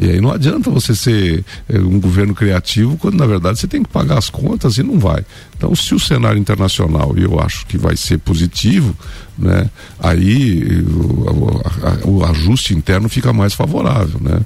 [0.00, 3.82] E aí não adianta você ser eh, um governo criativo quando na verdade você tem
[3.82, 5.24] que pagar as contas e não vai.
[5.56, 8.94] Então, se o cenário internacional, eu acho que vai ser positivo,
[9.36, 14.20] né, aí o, a, o ajuste interno fica mais favorável.
[14.20, 14.40] Né?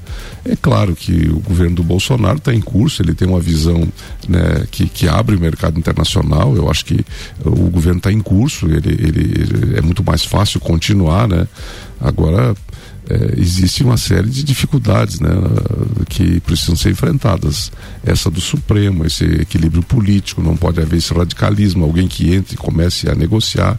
[0.45, 3.87] É claro que o governo do Bolsonaro está em curso, ele tem uma visão
[4.27, 6.57] né, que, que abre o mercado internacional.
[6.57, 7.05] Eu acho que
[7.45, 11.29] o governo está em curso, ele, ele, ele é muito mais fácil continuar.
[11.29, 11.47] Né?
[12.01, 12.55] Agora
[13.13, 15.29] é, existe uma série de dificuldades né,
[16.09, 17.71] que precisam ser enfrentadas.
[18.05, 22.57] Essa do Supremo, esse equilíbrio político, não pode haver esse radicalismo, alguém que entre e
[22.57, 23.79] comece a negociar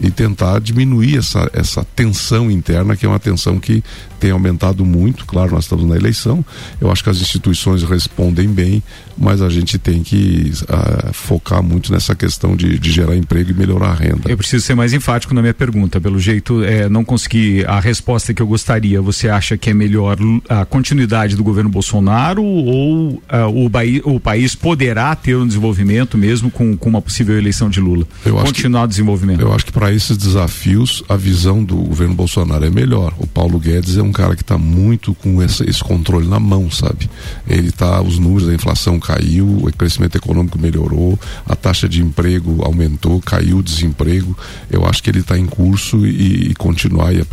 [0.00, 3.82] e tentar diminuir essa, essa tensão interna, que é uma tensão que
[4.20, 5.26] tem aumentado muito.
[5.26, 6.44] Claro, nós estamos na eleição,
[6.80, 8.82] eu acho que as instituições respondem bem,
[9.16, 13.54] mas a gente tem que uh, focar muito nessa questão de, de, gerar emprego e
[13.54, 14.30] melhorar a renda.
[14.30, 16.00] Eu preciso ser mais enfático na minha pergunta.
[16.00, 18.67] Pelo jeito, é, não consegui a resposta que eu gostaria.
[19.02, 24.54] Você acha que é melhor a continuidade do governo Bolsonaro ou uh, o, o, país
[24.54, 28.06] poderá ter um desenvolvimento mesmo com, com uma possível eleição de Lula?
[28.26, 29.40] Eu Continuar o desenvolvimento?
[29.40, 33.14] Eu acho que para esses desafios, a visão do governo Bolsonaro é melhor.
[33.18, 36.70] O Paulo Guedes é um cara que está muito com esse, esse controle na mão,
[36.70, 37.08] sabe?
[37.48, 42.62] Ele está, os números da inflação caiu, o crescimento econômico melhorou, a taxa de emprego
[42.62, 44.36] aumentou, caiu o desemprego.
[44.70, 47.24] Eu acho que ele está em curso e, e continuar e a,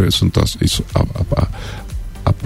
[1.22, 1.48] a, a,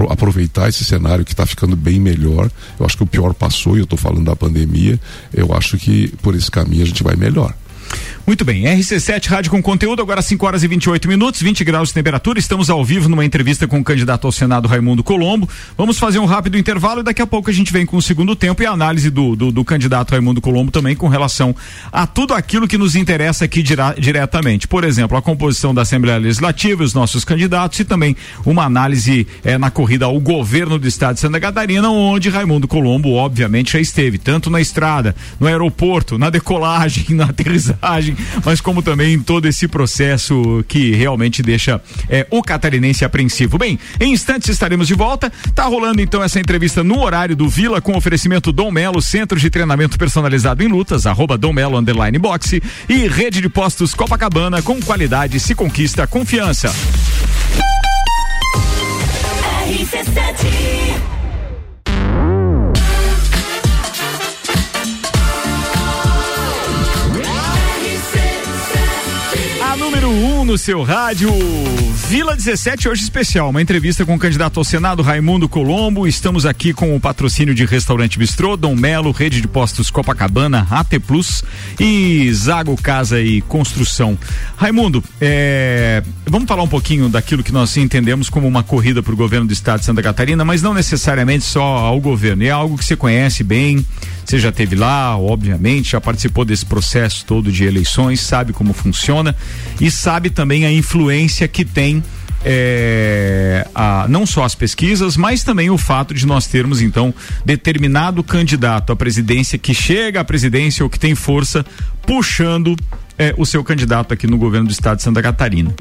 [0.10, 2.50] aproveitar esse cenário que está ficando bem melhor.
[2.80, 5.00] Eu acho que o pior passou e eu estou falando da pandemia.
[5.34, 7.54] Eu acho que por esse caminho a gente vai melhor.
[8.30, 11.96] Muito bem, RC7 Rádio com conteúdo, agora 5 horas e 28 minutos, 20 graus de
[11.96, 12.38] temperatura.
[12.38, 15.50] Estamos ao vivo numa entrevista com o candidato ao Senado Raimundo Colombo.
[15.76, 18.36] Vamos fazer um rápido intervalo e daqui a pouco a gente vem com o segundo
[18.36, 21.56] tempo e a análise do, do, do candidato Raimundo Colombo também com relação
[21.92, 24.68] a tudo aquilo que nos interessa aqui diretamente.
[24.68, 28.16] Por exemplo, a composição da Assembleia Legislativa, os nossos candidatos e também
[28.46, 33.12] uma análise eh, na corrida ao governo do estado de Santa Catarina, onde Raimundo Colombo,
[33.14, 39.20] obviamente, já esteve, tanto na estrada, no aeroporto, na decolagem, na aterrissagem mas como também
[39.20, 43.58] todo esse processo que realmente deixa é, o catarinense apreensivo.
[43.58, 45.32] Bem, em instantes estaremos de volta.
[45.54, 49.50] Tá rolando então essa entrevista no horário do Vila com oferecimento Dom Melo, Centro de
[49.50, 54.80] Treinamento Personalizado em Lutas, arroba Dom Melo Underline Boxe e Rede de Postos Copacabana com
[54.82, 56.74] qualidade se conquista confiança.
[59.70, 60.89] RC7
[70.10, 71.32] número 1 um no seu rádio.
[72.08, 76.08] Vila 17 hoje especial, uma entrevista com o candidato ao Senado Raimundo Colombo.
[76.08, 81.00] Estamos aqui com o patrocínio de Restaurante Bistrô, Dom Melo, Rede de Postos Copacabana, AT
[81.06, 81.44] Plus
[81.80, 84.18] e Zago Casa e Construção.
[84.58, 89.18] Raimundo, é, vamos falar um pouquinho daquilo que nós entendemos como uma corrida para o
[89.18, 92.44] governo do estado de Santa Catarina, mas não necessariamente só ao governo.
[92.44, 93.86] É algo que você conhece bem,
[94.30, 99.36] você já teve lá, obviamente, já participou desse processo todo de eleições, sabe como funciona
[99.82, 102.04] e sabe também a influência que tem
[102.46, 107.12] é, a, não só as pesquisas, mas também o fato de nós termos então
[107.44, 111.66] determinado candidato à presidência que chega à presidência ou que tem força
[112.04, 112.76] puxando
[113.20, 115.76] é, o seu candidato aqui no governo do estado de Santa Catarina.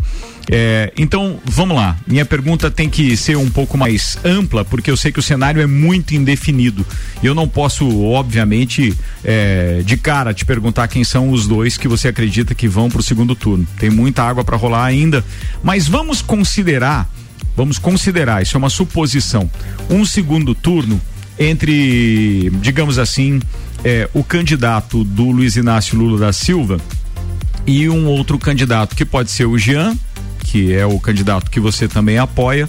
[0.51, 1.97] É, então, vamos lá.
[2.05, 5.63] Minha pergunta tem que ser um pouco mais ampla, porque eu sei que o cenário
[5.63, 6.85] é muito indefinido.
[7.23, 8.93] E eu não posso, obviamente,
[9.25, 12.99] é, de cara te perguntar quem são os dois que você acredita que vão para
[12.99, 13.65] o segundo turno.
[13.79, 15.25] Tem muita água para rolar ainda.
[15.63, 17.09] Mas vamos considerar,
[17.57, 19.49] vamos considerar, isso é uma suposição,
[19.89, 21.01] um segundo turno
[21.39, 23.41] entre, digamos assim,
[23.85, 26.79] é, o candidato do Luiz Inácio Lula da Silva
[27.69, 29.95] e um outro candidato que pode ser o Jean,
[30.39, 32.67] que é o candidato que você também apoia,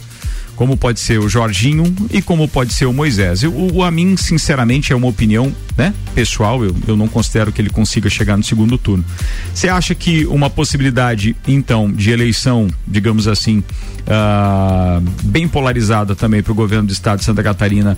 [0.58, 3.44] como pode ser o Jorginho e como pode ser o Moisés.
[3.44, 6.66] O, o a mim, sinceramente, é uma opinião, né, pessoal.
[6.66, 9.06] Eu, eu não considero que ele consiga chegar no segundo turno.
[9.54, 16.52] Você acha que uma possibilidade, então, de eleição, digamos assim, uh, bem polarizada também para
[16.52, 17.98] o governo do estado de Santa Catarina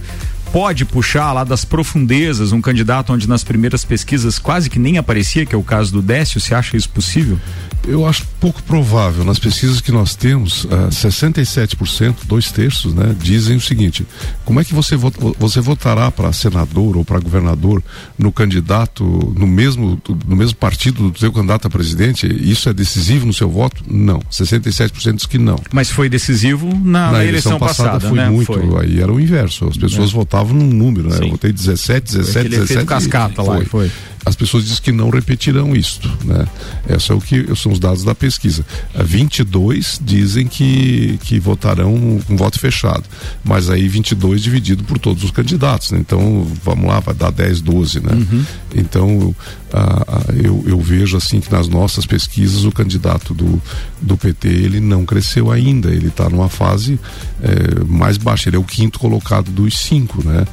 [0.52, 5.46] pode puxar lá das profundezas um candidato onde nas primeiras pesquisas quase que nem aparecia,
[5.46, 6.40] que é o caso do Décio?
[6.40, 7.40] Você acha isso possível?
[7.88, 9.24] Eu acho pouco provável.
[9.24, 14.06] Nas pesquisas que nós temos, uh, ah, 67%, dois terços, né, dizem o seguinte:
[14.46, 17.84] como é que você, vota, você votará para senador ou para governador
[18.18, 22.28] no candidato, no mesmo, no mesmo partido do seu candidato a presidente?
[22.28, 23.84] Isso é decisivo no seu voto?
[23.90, 24.20] Não.
[24.32, 25.60] 67% diz que não.
[25.72, 28.30] Mas foi decisivo na, na eleição, eleição, passada, passada foi né?
[28.30, 28.46] muito.
[28.46, 28.86] Foi.
[28.86, 29.68] Aí era o inverso.
[29.68, 30.14] As pessoas é.
[30.14, 31.18] votavam num número, né?
[31.22, 32.86] Eu votei 17, 17, 17.
[32.86, 33.92] cascata lá, foi
[34.26, 36.48] as pessoas dizem que não repetirão isto, né?
[36.88, 38.66] Essa é o que são os dados da pesquisa.
[38.96, 43.04] 22 dizem que, que votarão com voto fechado,
[43.44, 46.00] mas aí 22 dividido por todos os candidatos, né?
[46.00, 48.14] Então, vamos lá, vai dar 10, 12, né?
[48.14, 48.46] Uhum.
[48.76, 49.36] Então,
[49.74, 53.62] ah, eu, eu vejo assim que nas nossas pesquisas o candidato do,
[54.02, 57.00] do PT ele não cresceu ainda, ele está numa fase
[57.42, 60.46] é, mais baixa, ele é o quinto colocado dos cinco, né?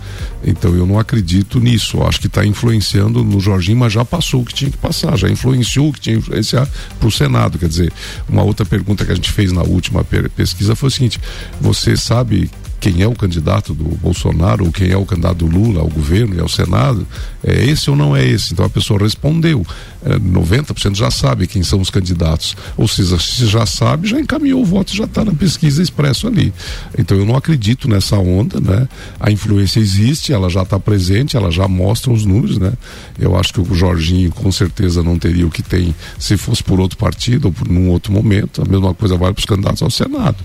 [0.44, 4.42] Então eu não acredito nisso, eu acho que está influenciando no Jorginho, mas já passou
[4.42, 6.68] o que tinha que passar, já influenciou o que tinha que influenciar
[6.98, 7.92] para o Senado, quer dizer,
[8.28, 11.20] uma outra pergunta que a gente fez na última pesquisa foi o seguinte,
[11.60, 15.80] você sabe quem é o candidato do Bolsonaro ou quem é o candidato do Lula
[15.80, 17.06] ao governo e ao Senado,
[17.42, 18.52] é esse ou não é esse?
[18.52, 19.66] Então a pessoa respondeu.
[20.04, 22.56] É, 90% já sabe quem são os candidatos.
[22.76, 26.52] Ou seja, se já sabe, já encaminhou o voto, já está na pesquisa expresso ali.
[26.96, 28.88] Então eu não acredito nessa onda, né?
[29.18, 32.72] A influência existe, ela já está presente, ela já mostra os números, né?
[33.18, 36.78] Eu acho que o Jorginho com certeza não teria o que tem se fosse por
[36.78, 38.62] outro partido ou por num outro momento.
[38.62, 40.36] A mesma coisa vale para os candidatos ao Senado.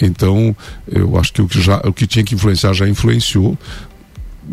[0.00, 3.58] Então, eu acho que o que, já, o que tinha que influenciar já influenciou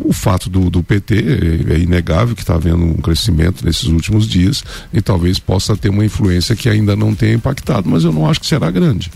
[0.02, 4.28] o fato do, do PT é, é inegável que está havendo um crescimento nesses últimos
[4.28, 8.30] dias e talvez possa ter uma influência que ainda não tenha impactado, mas eu não
[8.30, 9.10] acho que será grande.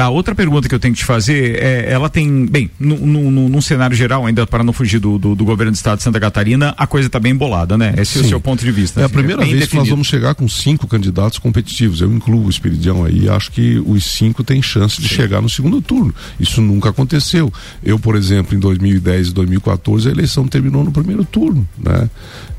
[0.00, 3.94] Tá, outra pergunta que eu tenho que te fazer é, ela tem, bem, num cenário
[3.94, 6.86] geral, ainda para não fugir do, do, do, governo do estado de Santa Catarina, a
[6.86, 7.92] coisa está bem embolada, né?
[7.98, 8.20] Esse Sim.
[8.20, 9.02] é o seu ponto de vista.
[9.02, 9.70] É a primeira é vez definido.
[9.70, 12.00] que nós vamos chegar com cinco candidatos competitivos.
[12.00, 15.16] Eu incluo o Espiridião aí, acho que os cinco têm chance de Sim.
[15.16, 16.14] chegar no segundo turno.
[16.40, 17.52] Isso nunca aconteceu.
[17.84, 22.08] Eu, por exemplo, em 2010 e 2014, a eleição terminou no primeiro turno, né?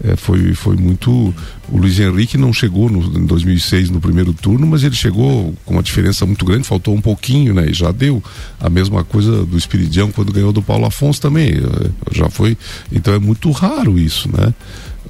[0.03, 1.33] É, foi, foi muito
[1.71, 5.73] o Luiz Henrique não chegou no, em 2006 no primeiro turno, mas ele chegou com
[5.75, 7.69] uma diferença muito grande, faltou um pouquinho, né?
[7.69, 8.21] E já deu
[8.59, 11.49] a mesma coisa do Espiridião quando ganhou do Paulo Afonso também.
[11.51, 12.57] Eh, já foi.
[12.91, 14.53] Então é muito raro isso, né?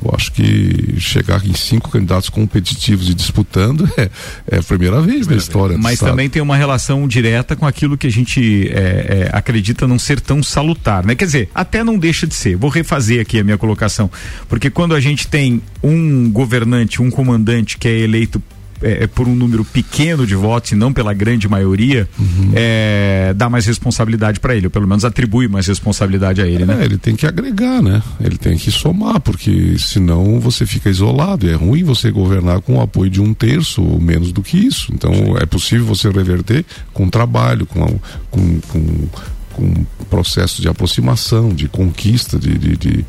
[0.03, 4.09] Eu acho que chegar em cinco candidatos competitivos e disputando é,
[4.49, 5.77] é a primeira vez na história.
[5.77, 9.99] Mas também tem uma relação direta com aquilo que a gente é, é, acredita não
[9.99, 11.15] ser tão salutar, né?
[11.15, 12.55] Quer dizer, até não deixa de ser.
[12.55, 14.09] Vou refazer aqui a minha colocação,
[14.49, 18.41] porque quando a gente tem um governante, um comandante que é eleito
[18.81, 22.51] é, é, por um número pequeno de votos e não pela grande maioria, uhum.
[22.53, 26.79] é, dá mais responsabilidade para ele, ou pelo menos atribui mais responsabilidade a ele, né?
[26.81, 28.01] É, ele tem que agregar, né?
[28.19, 31.49] Ele tem que somar, porque senão você fica isolado.
[31.49, 34.91] É ruim você governar com o apoio de um terço ou menos do que isso.
[34.93, 35.37] Então Sim.
[35.37, 39.07] é possível você reverter com trabalho, com, com, com
[39.53, 43.05] com processo de aproximação, de conquista, de, de, de,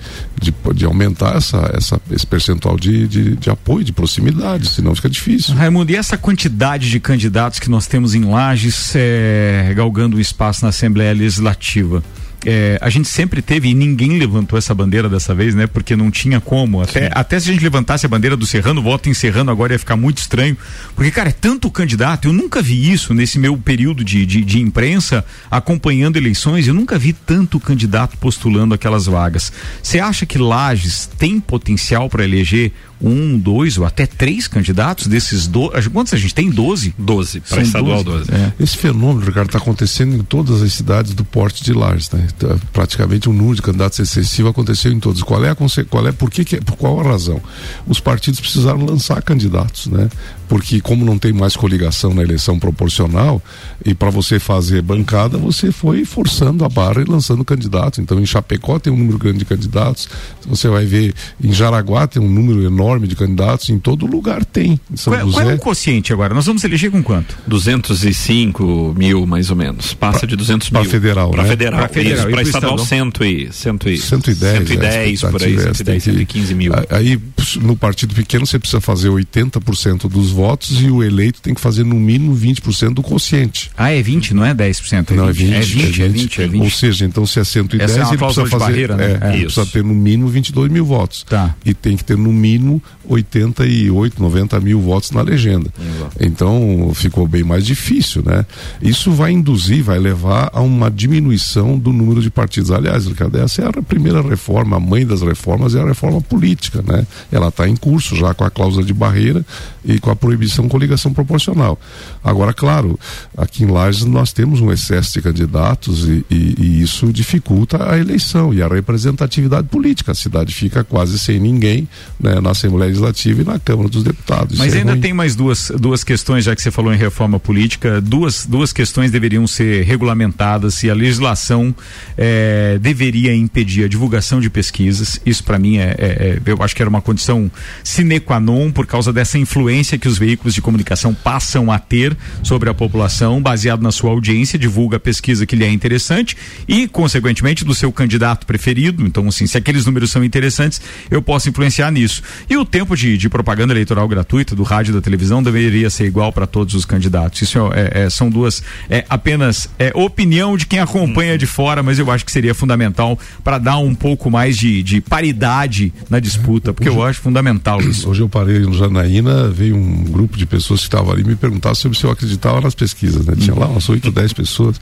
[0.75, 5.55] de, aumentar essa, essa, esse percentual de, de, de, apoio, de proximidade, senão fica difícil.
[5.55, 10.63] Raimundo, e essa quantidade de candidatos que nós temos em Lages é, galgando o espaço
[10.63, 12.03] na Assembleia Legislativa?
[12.45, 15.67] É, a gente sempre teve e ninguém levantou essa bandeira dessa vez, né?
[15.67, 16.83] Porque não tinha como.
[16.83, 19.79] Até, até se a gente levantasse a bandeira do Serrano, voto em Serrano agora ia
[19.79, 20.57] ficar muito estranho.
[20.95, 22.29] Porque, cara, é tanto candidato.
[22.29, 26.67] Eu nunca vi isso nesse meu período de, de, de imprensa acompanhando eleições.
[26.67, 29.53] Eu nunca vi tanto candidato postulando aquelas vagas.
[29.83, 35.47] Você acha que Lages tem potencial para eleger um, dois ou até três candidatos desses
[35.47, 35.89] dois.
[35.89, 36.51] Quantos a gente tem?
[36.51, 36.95] Doze?
[36.97, 38.31] Doze, para estadual doze.
[38.31, 38.53] É.
[38.61, 42.11] Esse fenômeno, Ricardo, está acontecendo em todas as cidades do porte de Lages.
[42.11, 42.29] Né?
[42.37, 45.23] Então, praticamente o número de candidatos excessivo aconteceu em todos.
[45.23, 45.57] Qual é a
[45.89, 47.41] qual é por que, que por qual a razão?
[47.87, 50.09] Os partidos precisaram lançar candidatos, né?
[50.53, 53.43] Porque como não tem mais coligação na eleição proporcional,
[53.83, 58.01] e para você fazer bancada, você foi forçando a barra e lançando candidatos.
[58.01, 60.11] Então em Chapecó tem um número grande de candidatos,
[60.47, 64.79] você vai ver em Jaraguá tem um número enorme de candidatos, em todo lugar tem.
[65.03, 66.35] Qual, é, qual, é o quociente agora?
[66.35, 67.35] Nós vamos eleger com quanto?
[67.47, 69.95] 205 mil, mais ou menos.
[69.95, 70.83] Passa pra, de 200 mil.
[70.83, 71.49] Para federal, Para né?
[71.49, 72.29] federal, para federal.
[72.29, 76.75] Para estadual, cento e, cento e, 110, 110 é, por aí, 110, 115 mil.
[76.91, 77.19] Aí,
[77.63, 80.42] no partido pequeno, você precisa fazer 80% dos votos
[80.81, 83.71] e o eleito tem que fazer no mínimo 20% do quociente.
[83.77, 85.11] Ah, é 20, não é 10%?
[85.11, 86.63] É não, 20, é 20, é 20, é 20, é 20.
[86.63, 88.63] Ou seja, então se é 110, Essa é ele precisa fazer.
[88.63, 89.19] Barreira, né?
[89.21, 89.41] é, é.
[89.43, 91.25] precisa ter no mínimo 22 mil votos.
[91.25, 91.55] Tá.
[91.65, 95.73] E tem que ter no mínimo 88, 90 mil votos na legenda.
[95.79, 96.17] Exato.
[96.21, 98.45] Então ficou bem mais difícil, né?
[98.81, 102.71] Isso vai induzir, vai levar a uma diminuição do número de partidos.
[102.71, 106.83] Aliás, Ricardo, essa é a primeira reforma, a mãe das reformas é a reforma política,
[106.87, 107.07] né?
[107.31, 109.45] Ela está em curso já com a cláusula de barreira
[109.85, 110.32] e com a proibição
[110.69, 111.79] coligação proporcional.
[112.23, 112.99] Agora, claro,
[113.37, 117.99] aqui em Lages nós temos um excesso de candidatos e, e, e isso dificulta a
[117.99, 120.13] eleição e a representatividade política.
[120.13, 124.59] A cidade fica quase sem ninguém né, na Assembleia Legislativa e na Câmara dos Deputados.
[124.59, 125.01] Mas é ainda ruim.
[125.01, 129.11] tem mais duas, duas questões, já que você falou em reforma política, duas, duas questões
[129.11, 131.75] deveriam ser regulamentadas se a legislação
[132.17, 135.21] é, deveria impedir a divulgação de pesquisas.
[135.25, 136.07] Isso para mim é, é,
[136.37, 137.51] é, eu acho que era uma condição
[137.83, 142.17] sine qua non por causa dessa influência que os veículos de comunicação passam a ter
[142.43, 146.37] sobre a população, baseado na sua audiência, divulga a pesquisa que lhe é interessante
[146.67, 149.05] e, consequentemente, do seu candidato preferido.
[149.05, 152.23] Então, assim, se aqueles números são interessantes, eu posso influenciar nisso.
[152.49, 156.05] E o tempo de, de propaganda eleitoral gratuita do rádio e da televisão deveria ser
[156.05, 157.43] igual para todos os candidatos.
[157.43, 161.99] Isso é, é, são duas, é apenas é, opinião de quem acompanha de fora, mas
[161.99, 166.73] eu acho que seria fundamental para dar um pouco mais de, de paridade na disputa,
[166.73, 168.09] porque hoje, eu acho fundamental isso.
[168.09, 171.75] Hoje eu parei no Janaína, veio um grupo de pessoas que estavam ali me perguntar
[171.75, 173.35] sobre se eu acreditava nas pesquisas, né?
[173.39, 174.81] Tinha lá umas 8, 10 pessoas.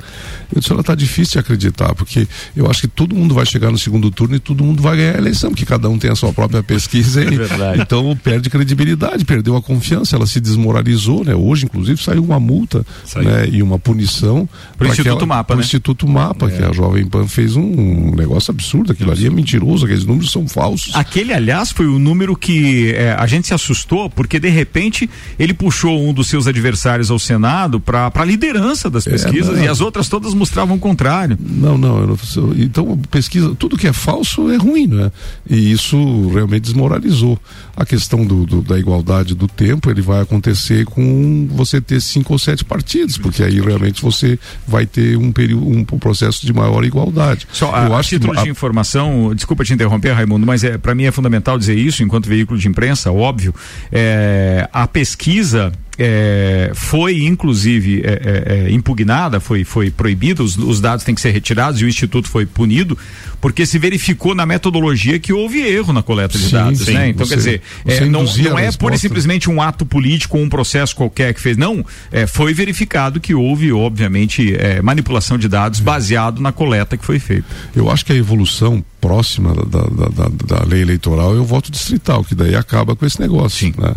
[0.55, 3.71] Eu disse, olha, tá difícil de acreditar, porque eu acho que todo mundo vai chegar
[3.71, 6.17] no segundo turno e todo mundo vai ganhar a eleição, porque cada um tem a
[6.17, 7.21] sua própria pesquisa.
[7.31, 11.35] E, é então perde credibilidade, perdeu a confiança, ela se desmoralizou, né?
[11.35, 12.85] Hoje, inclusive, saiu uma multa
[13.17, 13.49] né?
[13.51, 15.61] e uma punição para o Instituto Mapa, né?
[15.61, 16.57] Instituto Mapa, é.
[16.57, 20.47] que a Jovem Pan fez um negócio absurdo, aquilo ali é mentiroso, aqueles números são
[20.49, 20.95] falsos.
[20.95, 25.55] Aquele, aliás, foi o número que é, a gente se assustou, porque de repente ele
[25.55, 29.69] puxou um dos seus adversários ao Senado para a liderança das é, pesquisas é, e
[29.69, 31.39] as outras todas mostravam o contrário.
[31.41, 32.17] Não, não, não,
[32.57, 35.11] então pesquisa, tudo que é falso é ruim, né?
[35.49, 37.39] E isso realmente desmoralizou.
[37.77, 42.33] A questão do, do, da igualdade do tempo, ele vai acontecer com você ter cinco
[42.33, 46.53] ou sete partidos, porque aí realmente você vai ter um período, um, um processo de
[46.53, 47.47] maior igualdade.
[47.53, 48.51] Só a, Eu acho título que, de a...
[48.51, 52.59] informação, desculpa te interromper, Raimundo, mas é para mim é fundamental dizer isso enquanto veículo
[52.59, 53.55] de imprensa, óbvio.
[53.91, 60.79] É, a pesquisa é, foi inclusive é, é, é, impugnada, foi, foi proibida, os, os,
[60.79, 62.97] dados têm que ser retirados e o Instituto foi punido,
[63.41, 66.81] porque se verificou na metodologia que houve erro na coleta de sim, dados.
[66.81, 67.09] Sim, né?
[67.09, 70.45] Então, você, quer dizer, é, não, não é pura e simplesmente um ato político ou
[70.45, 71.57] um processo qualquer que fez.
[71.57, 77.19] Não, é, foi verificado que houve, obviamente, manipulação de dados baseado na coleta que foi
[77.19, 77.47] feita.
[77.75, 80.29] Eu acho que a evolução próxima da, da, da,
[80.59, 83.73] da, lei eleitoral é o voto distrital, que daí acaba com esse negócio.
[83.79, 83.95] Né?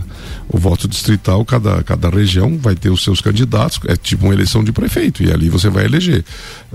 [0.47, 4.64] O voto distrital, cada, cada região vai ter os seus candidatos, é tipo uma eleição
[4.64, 6.24] de prefeito, e ali você vai eleger.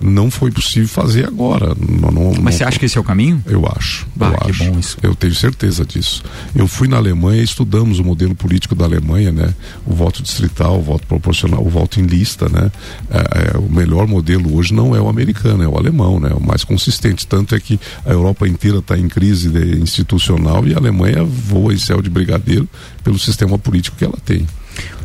[0.01, 1.75] Não foi possível fazer agora.
[1.77, 3.43] Não, não, Mas não, você acha que esse é o caminho?
[3.47, 4.07] Eu acho.
[4.19, 4.65] Eu acho.
[4.65, 4.97] bom isso.
[5.03, 6.23] Eu tenho certeza disso.
[6.55, 9.55] Eu fui na Alemanha, estudamos o modelo político da Alemanha, né?
[9.87, 12.71] O voto distrital, o voto proporcional, o voto em lista, né?
[13.11, 16.31] É, é, o melhor modelo hoje não é o americano, é o alemão, né?
[16.35, 17.27] O mais consistente.
[17.27, 19.49] Tanto é que a Europa inteira está em crise
[19.81, 22.69] institucional e a Alemanha voa em céu de brigadeiro
[23.03, 24.47] pelo sistema político que ela tem.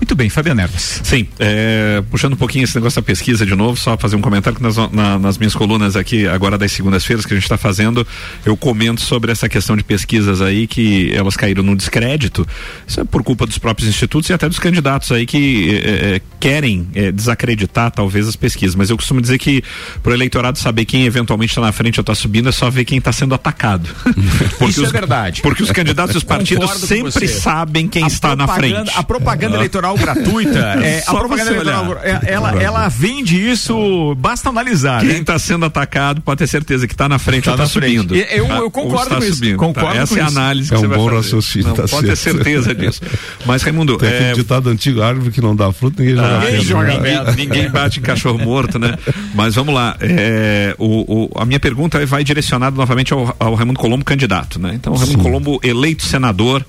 [0.03, 0.99] Muito bem, Fabiano Erves.
[1.01, 4.57] Sim, é, puxando um pouquinho esse negócio da pesquisa de novo, só fazer um comentário
[4.57, 8.05] que nas, na, nas minhas colunas aqui, agora das segundas-feiras que a gente está fazendo,
[8.45, 12.45] eu comento sobre essa questão de pesquisas aí que elas caíram no descrédito,
[12.85, 16.21] isso é por culpa dos próprios institutos e até dos candidatos aí que é, é,
[16.37, 19.63] querem é, desacreditar talvez as pesquisas, mas eu costumo dizer que
[20.03, 22.83] para o eleitorado saber quem eventualmente está na frente ou está subindo é só ver
[22.83, 23.87] quem está sendo atacado.
[24.67, 25.41] isso é os, é verdade.
[25.41, 28.91] Porque os candidatos e os partidos sempre sabem quem a está na frente.
[28.97, 34.49] A propaganda eleitoral eleitoral gratuita, é, a propaganda eleitoral, é, ela, ela vende isso, basta
[34.49, 35.01] analisar.
[35.01, 35.39] Quem está né?
[35.39, 38.15] sendo atacado pode ter certeza que está na frente tá ou está subindo.
[38.15, 39.35] Eu, eu concordo tá com isso.
[39.35, 40.01] Subindo, concordo tá?
[40.01, 41.67] Essa é a análise que é um você bom vai raciocínio.
[41.67, 43.01] Não, tá pode ter certeza disso.
[43.45, 43.97] Mas, Raimundo.
[43.97, 44.33] Tem é...
[44.33, 47.31] ditado antigo, árvore que não dá fruto, ninguém joga ah, Ninguém joga?
[47.35, 48.97] Ninguém bate em cachorro morto, né?
[49.33, 49.95] Mas vamos lá.
[49.99, 54.73] É, o, o, a minha pergunta vai direcionada novamente ao, ao Raimundo Colombo, candidato, né?
[54.73, 55.23] Então, o Raimundo Sim.
[55.23, 56.65] Colombo eleito senador.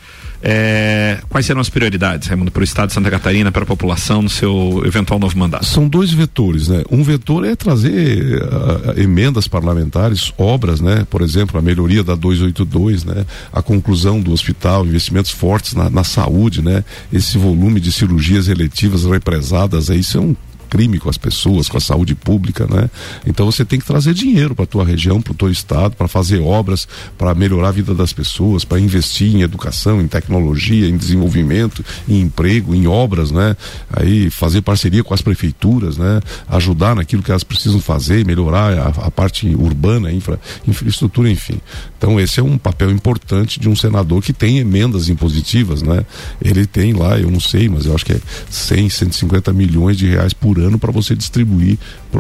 [0.46, 4.20] É, quais serão as prioridades, Raimundo, para o Estado de Santa Catarina, para a população,
[4.20, 5.64] no seu eventual novo mandato?
[5.64, 6.84] São dois vetores, né?
[6.90, 11.06] Um vetor é trazer uh, emendas parlamentares, obras, né?
[11.08, 13.24] Por exemplo, a melhoria da 282, né?
[13.50, 16.84] A conclusão do hospital, investimentos fortes na, na saúde, né?
[17.10, 20.36] Esse volume de cirurgias eletivas represadas, aí, isso é um
[20.74, 22.90] crime com as pessoas, com a saúde pública, né?
[23.24, 26.40] Então você tem que trazer dinheiro para tua região, para o teu estado, para fazer
[26.40, 31.84] obras, para melhorar a vida das pessoas, para investir em educação, em tecnologia, em desenvolvimento,
[32.08, 33.56] em emprego, em obras, né?
[33.92, 36.20] Aí fazer parceria com as prefeituras, né?
[36.48, 41.60] Ajudar naquilo que elas precisam fazer, melhorar a, a parte urbana, infra, infraestrutura, enfim.
[41.96, 46.04] Então esse é um papel importante de um senador que tem emendas impositivas, né?
[46.42, 48.20] Ele tem lá, eu não sei, mas eu acho que é
[48.50, 51.78] 100, 150 milhões de reais por ano para você distribuir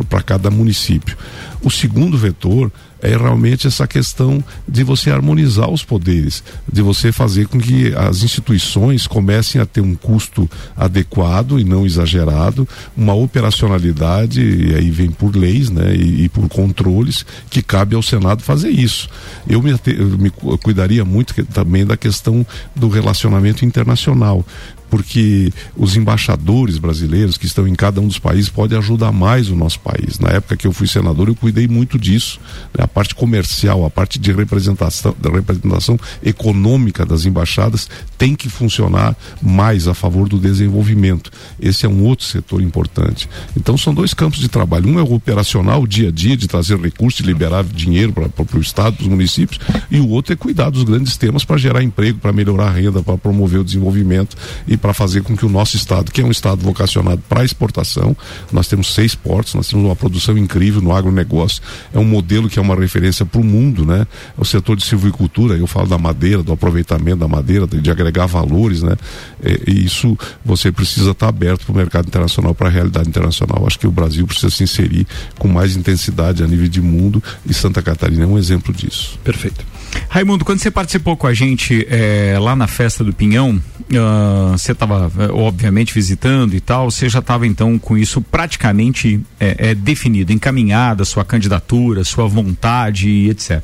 [0.08, 1.16] para cada município.
[1.62, 2.70] O segundo vetor
[3.04, 6.42] é realmente essa questão de você harmonizar os poderes,
[6.72, 11.84] de você fazer com que as instituições comecem a ter um custo adequado e não
[11.84, 12.66] exagerado,
[12.96, 18.02] uma operacionalidade, e aí vem por leis né, e, e por controles, que cabe ao
[18.02, 19.06] Senado fazer isso.
[19.46, 24.46] Eu me, eu me cuidaria muito também da questão do relacionamento internacional
[24.94, 29.56] porque os embaixadores brasileiros que estão em cada um dos países podem ajudar mais o
[29.56, 30.20] nosso país.
[30.20, 32.38] Na época que eu fui senador, eu cuidei muito disso.
[32.72, 32.84] Né?
[32.84, 39.16] A parte comercial, a parte de representação, da representação econômica das embaixadas tem que funcionar
[39.42, 41.28] mais a favor do desenvolvimento.
[41.60, 43.28] Esse é um outro setor importante.
[43.56, 44.88] Então são dois campos de trabalho.
[44.88, 48.56] Um é o operacional, o dia a dia, de trazer recursos, de liberar dinheiro para
[48.56, 49.58] o Estado, para os municípios,
[49.90, 53.02] e o outro é cuidar dos grandes temas para gerar emprego, para melhorar a renda,
[53.02, 54.36] para promover o desenvolvimento
[54.68, 58.14] e para fazer com que o nosso estado, que é um estado vocacionado para exportação,
[58.52, 61.62] nós temos seis portos, nós temos uma produção incrível no agronegócio,
[61.94, 64.06] é um modelo que é uma referência para o mundo, né?
[64.36, 68.82] O setor de silvicultura, eu falo da madeira, do aproveitamento da madeira, de, agregar valores,
[68.82, 68.94] né?
[69.42, 73.08] É, e isso você precisa estar tá aberto para o mercado internacional, para a realidade
[73.08, 73.64] internacional.
[73.66, 75.06] Acho que o Brasil precisa se inserir
[75.38, 79.18] com mais intensidade a nível de mundo e Santa Catarina é um exemplo disso.
[79.24, 79.64] Perfeito.
[80.08, 83.60] Raimundo, quando você participou com a gente é, lá na festa do Pinhão,
[83.90, 89.20] uh, você estava é, obviamente visitando e tal, você já estava então com isso praticamente
[89.38, 93.62] é, é, definido, encaminhada, sua candidatura, sua vontade, etc.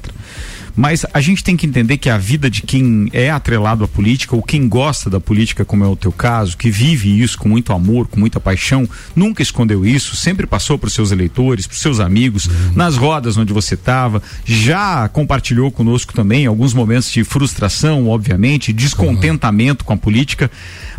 [0.80, 4.34] Mas a gente tem que entender que a vida de quem é atrelado à política,
[4.34, 7.74] ou quem gosta da política, como é o teu caso, que vive isso com muito
[7.74, 11.82] amor, com muita paixão, nunca escondeu isso, sempre passou para os seus eleitores, para os
[11.82, 12.72] seus amigos, uhum.
[12.74, 19.82] nas rodas onde você estava, já compartilhou conosco também alguns momentos de frustração, obviamente, descontentamento
[19.82, 19.86] uhum.
[19.86, 20.50] com a política.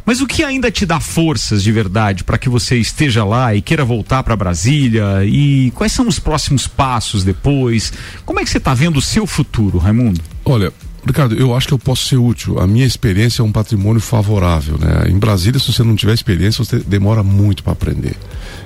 [0.05, 3.61] Mas o que ainda te dá forças de verdade para que você esteja lá e
[3.61, 5.23] queira voltar para Brasília?
[5.25, 7.93] E quais são os próximos passos depois?
[8.25, 10.21] Como é que você está vendo o seu futuro, Raimundo?
[10.43, 10.73] Olha,
[11.05, 12.59] Ricardo, eu acho que eu posso ser útil.
[12.59, 15.09] A minha experiência é um patrimônio favorável, né?
[15.09, 18.15] Em Brasília, se você não tiver experiência, você demora muito para aprender.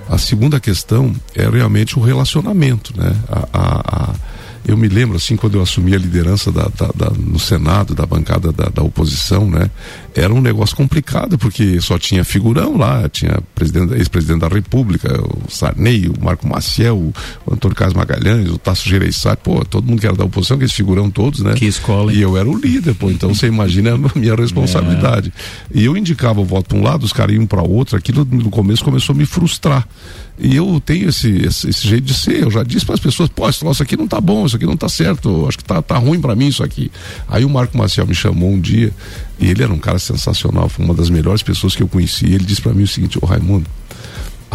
[0.10, 3.16] A segunda questão é realmente o relacionamento, né?
[3.30, 4.16] a, a, a
[4.68, 8.06] eu me lembro, assim, quando eu assumi a liderança da, da, da no Senado, da
[8.06, 9.70] bancada da, da, oposição, né?
[10.16, 13.40] Era um negócio complicado, porque só tinha figurão lá, tinha
[13.96, 17.14] ex-presidente da República, o Sarney, o Marco Maciel, o
[17.52, 21.12] Antônio Carlos Magalhães, o Tasso Gereissati, pô, todo mundo que era da oposição, que figurão
[21.12, 21.54] todos, né?
[21.54, 22.12] Que escola.
[22.12, 25.32] E eu era o líder, pô, então você imagina a minha responsabilidade.
[25.74, 25.80] É.
[25.80, 28.50] E eu indicava o voto para um lado, os caras iam para outro, aquilo no
[28.50, 29.88] começo começou a me frustrar.
[30.38, 32.44] E eu tenho esse, esse, esse, jeito de ser.
[32.44, 34.76] Eu já disse para as pessoas: pô, isso aqui não tá bom, isso aqui não
[34.76, 36.92] tá certo, acho que tá, tá ruim para mim isso aqui.
[37.28, 38.92] Aí o Marco Maciel me chamou um dia,
[39.40, 42.26] e ele era um cara sensacional, foi uma das melhores pessoas que eu conheci.
[42.26, 43.66] Ele disse para mim o seguinte: Ô Raimundo,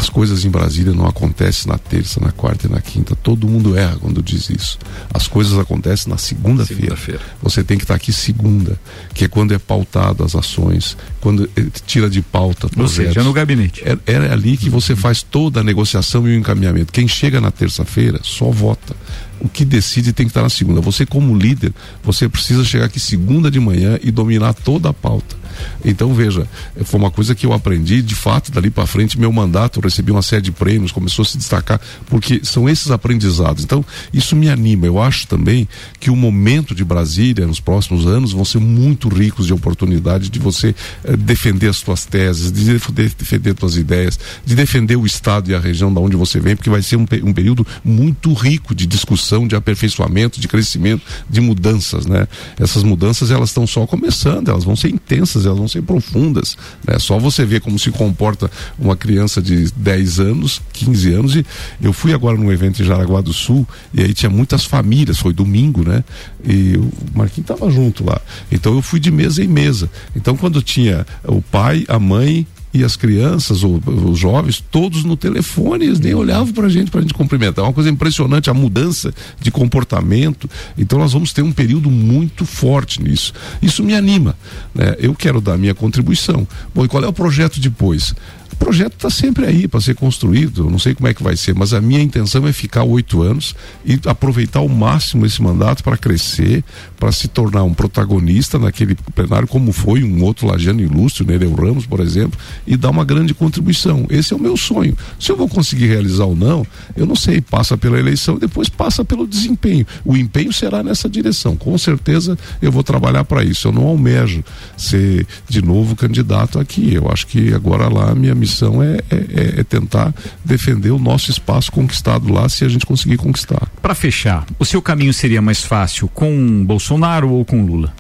[0.00, 3.14] as coisas em Brasília não acontecem na terça, na quarta e na quinta.
[3.14, 4.78] Todo mundo erra quando diz isso.
[5.12, 6.96] As coisas acontecem na segunda-feira.
[6.96, 8.80] Segunda Você tem que estar aqui segunda,
[9.12, 11.46] que é quando é pautado as ações, quando
[11.86, 12.98] tira de pauta projetos.
[12.98, 13.82] Ou seja, no gabinete.
[13.84, 16.94] É, é ali que você faz toda a negociação e o encaminhamento.
[16.94, 18.96] Quem chega na terça-feira só vota
[19.38, 20.80] o que decide tem que estar na segunda.
[20.80, 25.36] Você, como líder, você precisa chegar aqui segunda de manhã e dominar toda a pauta.
[25.84, 26.46] Então, veja,
[26.84, 30.10] foi uma coisa que eu aprendi, de fato, dali para frente, meu mandato, eu recebi
[30.10, 33.64] uma série de prêmios, começou a se destacar, porque são esses aprendizados.
[33.64, 34.86] Então, isso me anima.
[34.86, 39.46] Eu acho também que o momento de Brasília, nos próximos anos, vão ser muito ricos
[39.46, 44.54] de oportunidade de você eh, defender as suas teses, de defender as suas ideias, de
[44.54, 47.32] defender o Estado e a região da onde você vem, porque vai ser um, um
[47.32, 52.26] período muito rico de discussão, de aperfeiçoamento, de crescimento, de mudanças, né?
[52.58, 56.56] Essas mudanças, elas estão só começando, elas vão ser intensas, elas vão ser profundas.
[56.86, 56.98] Né?
[56.98, 61.36] Só você ver como se comporta uma criança de 10 anos, 15 anos.
[61.36, 61.44] E
[61.82, 65.32] eu fui agora num evento em Jaraguá do Sul e aí tinha muitas famílias, foi
[65.32, 66.04] domingo, né?
[66.44, 68.20] E o Marquinhos estava junto lá.
[68.50, 69.90] Então eu fui de mesa em mesa.
[70.14, 75.16] Então quando tinha o pai, a mãe e as crianças, ou, os jovens, todos no
[75.16, 77.64] telefone, eles nem olhavam para a gente, para a gente cumprimentar.
[77.64, 80.48] É uma coisa impressionante a mudança de comportamento.
[80.78, 83.32] Então nós vamos ter um período muito forte nisso.
[83.60, 84.36] Isso me anima.
[84.74, 84.94] Né?
[84.98, 86.46] Eu quero dar minha contribuição.
[86.74, 88.14] Bom, e qual é o projeto depois?
[88.60, 91.72] Projeto está sempre aí para ser construído, não sei como é que vai ser, mas
[91.72, 93.56] a minha intenção é ficar oito anos
[93.86, 96.62] e aproveitar ao máximo esse mandato para crescer,
[96.98, 101.86] para se tornar um protagonista naquele plenário, como foi um outro Lajano ilustre, Nereu Ramos,
[101.86, 104.06] por exemplo, e dar uma grande contribuição.
[104.10, 104.96] Esse é o meu sonho.
[105.18, 108.68] Se eu vou conseguir realizar ou não, eu não sei, passa pela eleição e depois
[108.68, 109.86] passa pelo desempenho.
[110.04, 111.56] O empenho será nessa direção.
[111.56, 113.68] Com certeza eu vou trabalhar para isso.
[113.68, 114.44] Eu não almejo
[114.76, 116.92] ser de novo candidato aqui.
[116.92, 120.12] Eu acho que agora lá a minha missão missão é, é, é, é, tentar
[120.44, 123.68] defender o nosso espaço conquistado lá, se a gente conseguir conquistar.
[123.80, 127.92] Para fechar, o seu caminho seria mais fácil com Bolsonaro ou com Lula?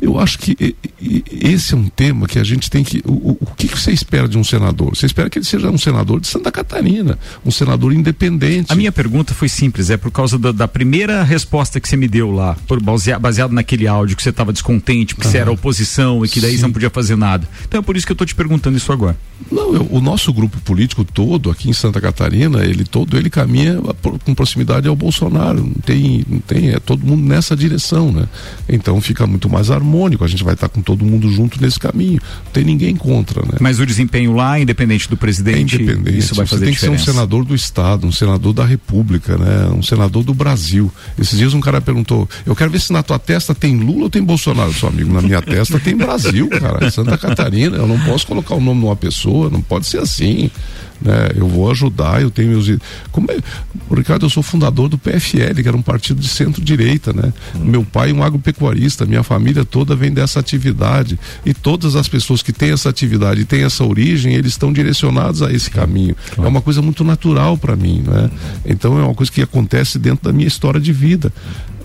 [0.00, 0.74] Eu acho que
[1.30, 3.02] esse é um tema que a gente tem que.
[3.04, 4.94] O, o que você espera de um senador?
[4.94, 8.72] Você espera que ele seja um senador de Santa Catarina, um senador independente.
[8.72, 12.08] A minha pergunta foi simples, é por causa da, da primeira resposta que você me
[12.08, 16.28] deu lá, por, baseado naquele áudio que você estava descontente, porque você era oposição e
[16.28, 16.56] que daí Sim.
[16.58, 17.48] você não podia fazer nada.
[17.66, 19.16] Então é por isso que eu estou te perguntando isso agora.
[19.50, 23.78] Não, eu, o nosso grupo político todo aqui em Santa Catarina, ele todo ele caminha
[24.24, 25.62] com proximidade ao Bolsonaro.
[25.62, 28.26] Não tem, não tem, é todo mundo nessa direção, né?
[28.68, 32.20] Então fica muito mais harmônico, a gente vai estar com todo mundo junto nesse caminho.
[32.44, 33.58] Não tem ninguém contra, né?
[33.60, 36.18] Mas o desempenho lá, independente do presidente, é independente.
[36.18, 36.98] isso vai fazer Você tem diferença.
[36.98, 39.68] que ser um senador do Estado, um senador da República, né?
[39.76, 40.90] Um senador do Brasil.
[41.18, 44.10] Esses dias um cara perguntou: eu quero ver se na tua testa tem Lula ou
[44.10, 45.12] tem Bolsonaro, seu amigo.
[45.12, 46.90] Na minha testa tem Brasil, cara.
[46.90, 47.76] Santa Catarina.
[47.76, 50.50] Eu não posso colocar o nome de uma pessoa, não pode ser assim
[51.00, 51.30] né?
[51.34, 52.68] Eu vou ajudar, eu tenho meus.
[53.10, 53.38] Como é...
[53.94, 57.32] Ricardo, eu sou fundador do PFL, que era um partido de centro-direita, né?
[57.54, 57.64] Hum.
[57.64, 61.18] Meu pai é um agropecuarista, minha família toda vem dessa atividade.
[61.44, 65.42] E todas as pessoas que têm essa atividade e têm essa origem, eles estão direcionados
[65.42, 66.14] a esse caminho.
[66.34, 66.46] Claro.
[66.46, 68.30] É uma coisa muito natural para mim, né?
[68.64, 71.32] Então é uma coisa que acontece dentro da minha história de vida.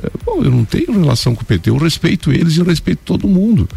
[0.03, 2.99] É, bom, eu não tenho relação com o PT, eu respeito eles e eu respeito
[3.03, 3.68] todo mundo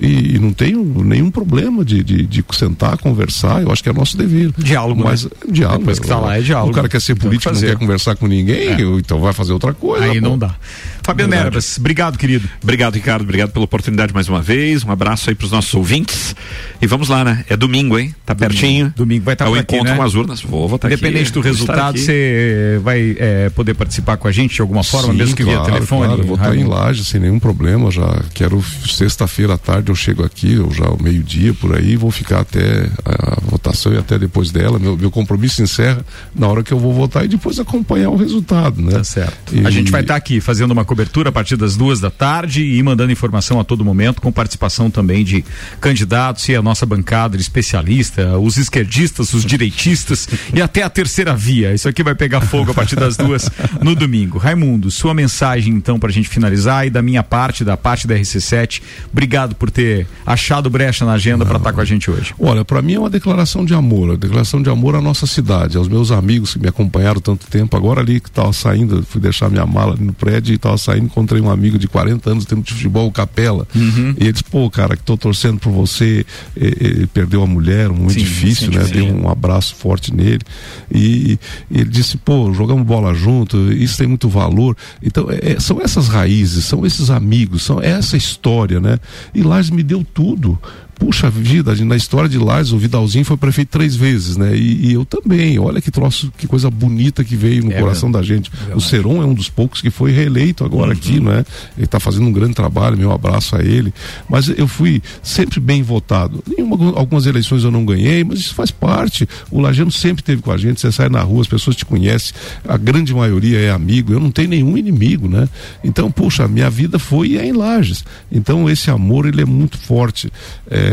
[0.00, 3.92] e, e não tenho nenhum problema de, de, de, sentar, conversar, eu acho que é
[3.92, 4.52] nosso dever.
[4.56, 5.30] Diálogo, mas né?
[5.50, 5.78] diálogo.
[5.80, 6.72] Depois que tá lá é diálogo.
[6.72, 8.80] O cara quer ser político, não quer conversar com ninguém, é.
[8.98, 10.04] então vai fazer outra coisa.
[10.04, 10.28] Aí pô.
[10.28, 10.54] não dá.
[11.02, 12.48] Fabiano Erbas, obrigado, querido.
[12.62, 13.22] Obrigado, Ricardo.
[13.22, 14.84] Obrigado pela oportunidade mais uma vez.
[14.84, 16.34] Um abraço aí para os nossos ouvintes.
[16.80, 17.44] E vamos lá, né?
[17.48, 18.14] É domingo, hein?
[18.24, 18.52] Tá domingo.
[18.52, 18.94] pertinho.
[18.96, 19.96] Domingo vai estar tá é o encontro né?
[19.96, 20.40] com as urnas.
[20.40, 24.60] Vou votar Independente aqui, do resultado, você vai é, poder participar com a gente de
[24.62, 26.06] alguma forma, Sim, mesmo que claro, via telefone.
[26.06, 27.90] Claro, vou estar em laje sem nenhum problema.
[27.90, 32.10] Já quero sexta-feira à tarde eu chego aqui, eu já ao meio-dia por aí, vou
[32.10, 34.78] ficar até a votação e até depois dela.
[34.78, 36.04] Meu, meu compromisso encerra
[36.34, 38.92] na hora que eu vou votar e depois acompanhar o resultado, né?
[38.92, 39.54] Tá certo.
[39.54, 39.66] E...
[39.66, 42.64] A gente vai estar tá aqui fazendo uma cobertura a partir das duas da tarde
[42.64, 45.44] e mandando informação a todo momento, com participação também de
[45.80, 51.34] candidatos e a nossa bancada de especialista, os esquerdistas, os direitistas e até a terceira
[51.34, 51.74] via.
[51.74, 53.50] Isso aqui vai pegar fogo a partir das duas
[53.82, 54.38] no domingo.
[54.38, 58.14] Raimundo, sua mensagem então para a gente finalizar e da minha parte, da parte da
[58.14, 58.82] RC7,
[59.12, 62.32] obrigado por ter achado brecha na agenda para estar tá com a gente hoje.
[62.38, 65.76] Olha, para mim é uma declaração de amor, uma declaração de amor à nossa cidade,
[65.76, 67.76] aos meus amigos que me acompanharam tanto tempo.
[67.76, 71.40] Agora ali que estava saindo, fui deixar minha mala no prédio e estava saindo, encontrei
[71.40, 73.66] um amigo de 40 anos, tempo de futebol, Capela.
[73.74, 74.14] Uhum.
[74.16, 76.24] E ele disse, pô, cara, que tô torcendo por você.
[76.56, 78.84] E, perdeu a mulher, muito sim, difícil, sim, né?
[78.84, 80.42] Dei um abraço forte nele.
[80.90, 81.38] E,
[81.70, 84.76] e, ele disse, pô, jogamos bola junto, isso tem muito valor.
[85.02, 88.98] Então, é, é são essas raízes, são esses amigos, são essa história, né?
[89.34, 90.58] E Lages me deu tudo
[91.04, 94.56] puxa vida, na história de Lages, o Vidalzinho foi prefeito três vezes, né?
[94.56, 95.58] E, e eu também.
[95.58, 98.20] Olha que troço, que coisa bonita que veio no é coração mesmo.
[98.20, 98.50] da gente.
[98.70, 100.96] É o Seron é um dos poucos que foi reeleito agora uhum.
[100.96, 101.44] aqui, não é?
[101.76, 103.92] Ele está fazendo um grande trabalho, meu abraço a ele.
[104.30, 106.42] Mas eu fui sempre bem votado.
[106.56, 109.28] Em uma, algumas eleições eu não ganhei, mas isso faz parte.
[109.50, 112.32] O Lajano sempre teve com a gente, você sai na rua, as pessoas te conhecem,
[112.66, 115.46] a grande maioria é amigo, eu não tenho nenhum inimigo, né?
[115.82, 118.04] Então, puxa, minha vida foi e é em Lages.
[118.32, 120.32] Então, esse amor, ele é muito forte,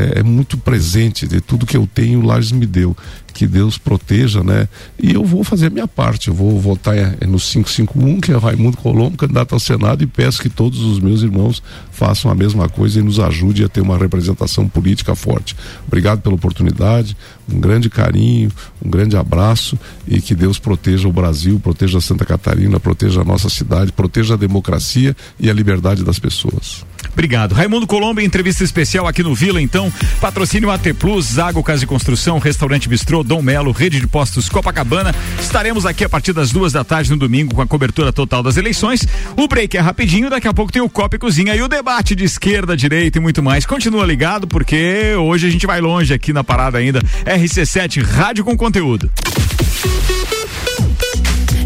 [0.02, 2.96] é, é muito presente de tudo que eu tenho, Lages me deu
[3.32, 4.68] que Deus proteja, né?
[5.00, 6.96] E eu vou fazer a minha parte, eu vou votar
[7.26, 11.22] no 551, que é Raimundo Colombo, candidato ao Senado, e peço que todos os meus
[11.22, 15.56] irmãos façam a mesma coisa e nos ajude a ter uma representação política forte.
[15.88, 17.16] Obrigado pela oportunidade,
[17.52, 18.52] um grande carinho,
[18.84, 19.78] um grande abraço
[20.08, 24.38] e que Deus proteja o Brasil, proteja Santa Catarina, proteja a nossa cidade, proteja a
[24.38, 26.86] democracia e a liberdade das pessoas.
[27.14, 27.54] Obrigado.
[27.54, 29.92] Raimundo Colombo, entrevista especial aqui no Vila, então.
[30.20, 35.14] Patrocínio AT Plus, Zago Casa de Construção, Restaurante Bistrô, Dom Melo, Rede de Postos Copacabana.
[35.40, 38.58] Estaremos aqui a partir das duas da tarde no domingo com a cobertura total das
[38.58, 39.06] eleições.
[39.38, 42.16] O break é rapidinho, daqui a pouco tem o Copa e Cozinha e o debate
[42.16, 43.66] de esquerda, direita e muito mais.
[43.66, 47.02] Continua ligado, porque hoje a gente vai longe aqui na parada ainda.
[47.26, 49.12] RC7, Rádio com Conteúdo.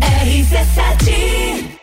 [0.01, 1.75] RC7